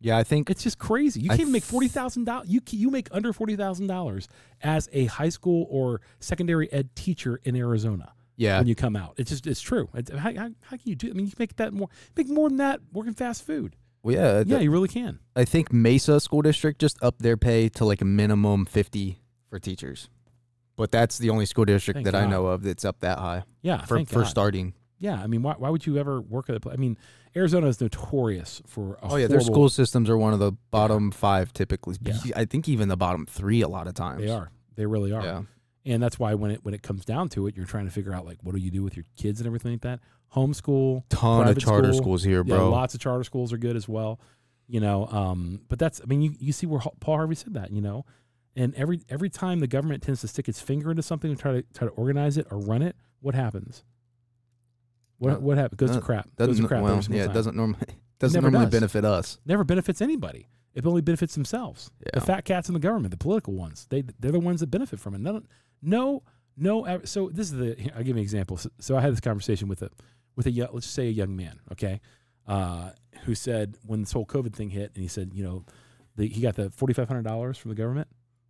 [0.00, 1.20] Yeah i think It's just crazy.
[1.20, 2.48] You can't even make forty thousand dollars.
[2.48, 4.28] You you make under forty thousand dollars
[4.62, 9.14] as a high school or secondary ed teacher in Arizona yeah when you come out.
[9.18, 9.88] It's just it's true.
[9.94, 11.10] It's, how, how, how can you do?
[11.10, 13.76] I mean, you make that more make more than that working fast food.
[14.02, 15.18] well, yeah, Yeah, you really can.
[15.36, 19.18] I think Mesa School District just upped their pay to like a minimum 50
[19.50, 20.08] for teachers.
[20.76, 23.42] But that's the only school district Thank that I know of that's up that high
[23.60, 24.28] Yeah, for, for God.
[24.28, 24.72] starting.
[24.98, 26.72] Yeah, I mean, why, why would you ever work at a place?
[26.72, 26.96] I mean,
[27.36, 31.10] Arizona is notorious for a Oh yeah, their school systems are one of the bottom
[31.10, 31.96] 5 typically.
[32.02, 32.14] Yeah.
[32.34, 34.22] I think even the bottom 3 a lot of times.
[34.22, 34.50] They are.
[34.76, 35.22] They really are.
[35.22, 35.42] Yeah.
[35.86, 38.12] And that's why when it when it comes down to it, you're trying to figure
[38.12, 40.00] out like what do you do with your kids and everything like that.
[40.34, 42.02] Homeschool, Ton of charter school.
[42.02, 42.70] schools here, yeah, bro.
[42.70, 44.20] lots of charter schools are good as well.
[44.68, 47.72] You know, um, but that's I mean you, you see where Paul Harvey said that,
[47.72, 48.04] you know.
[48.56, 51.52] And every every time the government tends to stick its finger into something and try
[51.52, 53.84] to try to organize it or run it, what happens?
[55.20, 55.76] What Uh, what happens?
[55.78, 56.28] Goes to uh, crap.
[56.36, 57.78] Goes to crap well, yeah, it doesn't normally
[58.18, 58.80] doesn't never normally does.
[58.80, 59.38] benefit us.
[59.46, 60.48] Never benefits anybody.
[60.74, 61.90] It only benefits themselves.
[62.00, 62.20] The Yeah.
[62.24, 65.14] fat cats in the government, the political ones, they they're the ones that benefit from
[65.14, 65.20] it.
[65.20, 65.42] No,
[65.82, 66.22] no,
[66.56, 67.00] no.
[67.04, 67.74] So this is the.
[67.78, 68.56] here, I'll give you an example.
[68.56, 69.90] So, so I had this conversation with a
[70.36, 72.00] with a yo- let's just say a young man, okay,
[72.46, 72.90] uh,
[73.24, 75.64] who said when this whole COVID thing hit, and he said, you know,
[76.16, 78.08] the, he got the forty five hundred dollars from the government,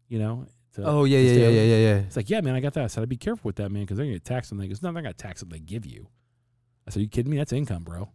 [0.08, 0.46] you know.
[0.74, 1.96] To, Oh yeah, to yeah, stay yeah, yeah, yeah, yeah.
[2.06, 2.84] It's like, yeah, man, I got that.
[2.84, 4.64] I said, I'd be careful with that, man, because they're gonna tax taxed on that.
[4.64, 6.06] He goes, no, they're not gonna tax what they give you.
[6.86, 7.36] I said, you kidding me?
[7.38, 8.08] That's income, bro.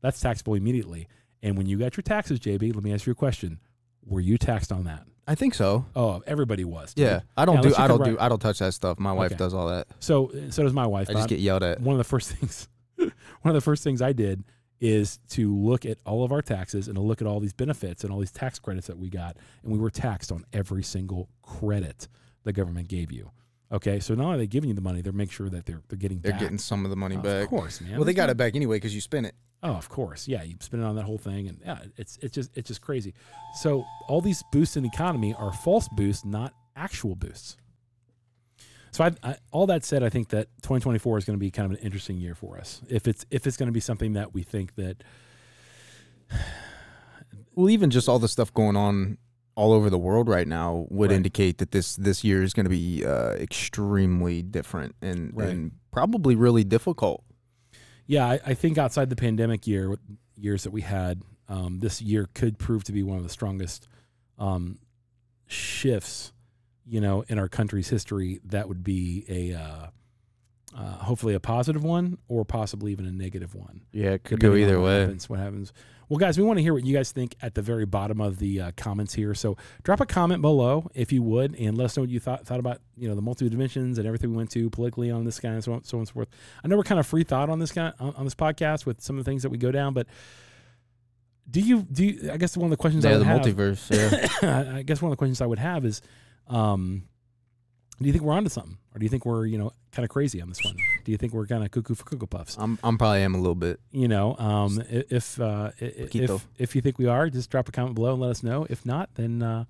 [0.00, 1.08] That's taxable immediately.
[1.42, 3.58] And when you got your taxes, JB, let me ask you a question:
[4.04, 5.04] Were you taxed on that?
[5.28, 5.84] I think so.
[5.96, 6.94] Oh, everybody was.
[6.94, 7.04] dude.
[7.06, 7.20] Yeah.
[7.36, 8.98] I don't Yeah, do unless you I don't do write- I don't touch that stuff.
[9.00, 9.38] My wife Okay.
[9.38, 9.88] does all that.
[9.98, 11.10] So, so does my wife.
[11.10, 11.28] I just Bob.
[11.30, 11.80] get yelled at.
[11.80, 13.10] one of the first things one
[13.44, 14.44] of the first things I did
[14.80, 18.04] is to look at all of our taxes and to look at all these benefits
[18.04, 21.28] and all these tax credits that we got and we were taxed on every single
[21.42, 22.08] credit
[22.44, 23.30] the government gave you.
[23.72, 25.82] Okay, so not only are they giving you the money, they're making sure that they're
[25.88, 26.40] they're getting They're back.
[26.40, 27.44] getting some of the money oh, back.
[27.44, 27.92] Of course, man.
[27.92, 29.34] Well, they There's got no- it back anyway because you spent it.
[29.62, 30.28] Oh, of course.
[30.28, 32.80] Yeah, you spend it on that whole thing, and yeah, it's it's just it's just
[32.80, 33.14] crazy.
[33.56, 37.56] So all these boosts in the economy are false boosts, not actual boosts.
[38.92, 41.70] So I, I, all that said, I think that 2024 is going to be kind
[41.70, 42.80] of an interesting year for us.
[42.88, 45.02] If it's if it's going to be something that we think that
[47.54, 49.16] Well, even just all the stuff going on
[49.56, 51.16] all over the world right now would Right.
[51.16, 55.48] indicate that this this year is going to be uh, extremely different and Right.
[55.48, 57.24] and probably really difficult.
[58.06, 59.96] yeah, I, I think outside the pandemic year
[60.36, 63.88] years that we had, um, this year could prove to be one of the strongest
[64.38, 64.78] um,
[65.46, 66.32] shifts,
[66.86, 68.40] you know, in our country's history.
[68.44, 69.86] That would be a uh,
[70.76, 73.82] uh, hopefully a positive one, or possibly even a negative one.
[73.92, 75.00] Yeah, it could go depending on either what way.
[75.00, 75.72] Happens, what happens?
[76.08, 78.38] Well, guys, we want to hear what you guys think at the very bottom of
[78.38, 79.34] the uh, comments here.
[79.34, 82.46] So drop a comment below if you would, and let us know what you thought
[82.46, 85.40] thought about you know the multi dimensions and everything we went to politically on this
[85.40, 86.28] guy and so on, so on and so forth.
[86.62, 89.00] I know we're kind of free thought on this guy on, on this podcast with
[89.00, 90.06] some of the things that we go down, but
[91.50, 92.04] do you do?
[92.04, 94.42] You, I guess one of the questions I Yeah, would the have, multiverse.
[94.42, 96.02] Yeah, I guess one of the questions I would have is,
[96.46, 97.02] um,
[98.00, 98.78] do you think we're onto something?
[98.96, 100.74] Or do you think we're you know kind of crazy on this one?
[101.04, 102.56] Do you think we're kind of cuckoo for cocoa puffs?
[102.58, 103.78] I'm I'm probably am a little bit.
[103.92, 106.36] You know, um, if uh, i- i- Poquito.
[106.36, 108.66] if if you think we are, just drop a comment below and let us know.
[108.70, 109.64] If not, then uh,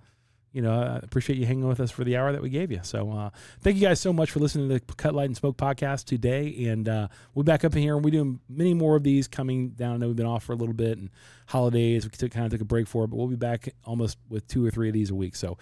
[0.52, 2.80] you know, I appreciate you hanging with us for the hour that we gave you.
[2.82, 3.28] So uh,
[3.60, 6.68] thank you guys so much for listening to the Cut Light and Smoke podcast today.
[6.68, 9.70] And uh, we'll back up in here and we're doing many more of these coming
[9.70, 9.92] down.
[9.94, 11.10] I know we've been off for a little bit and
[11.46, 12.04] holidays.
[12.04, 14.48] We took, kind of took a break for it, but we'll be back almost with
[14.48, 15.36] two or three of these a week.
[15.36, 15.58] So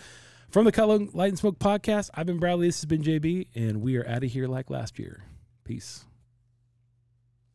[0.54, 2.68] from the Cut Light and Smoke podcast, I've been Bradley.
[2.68, 5.24] This has been JB, and we are out of here like last year.
[5.64, 6.04] Peace.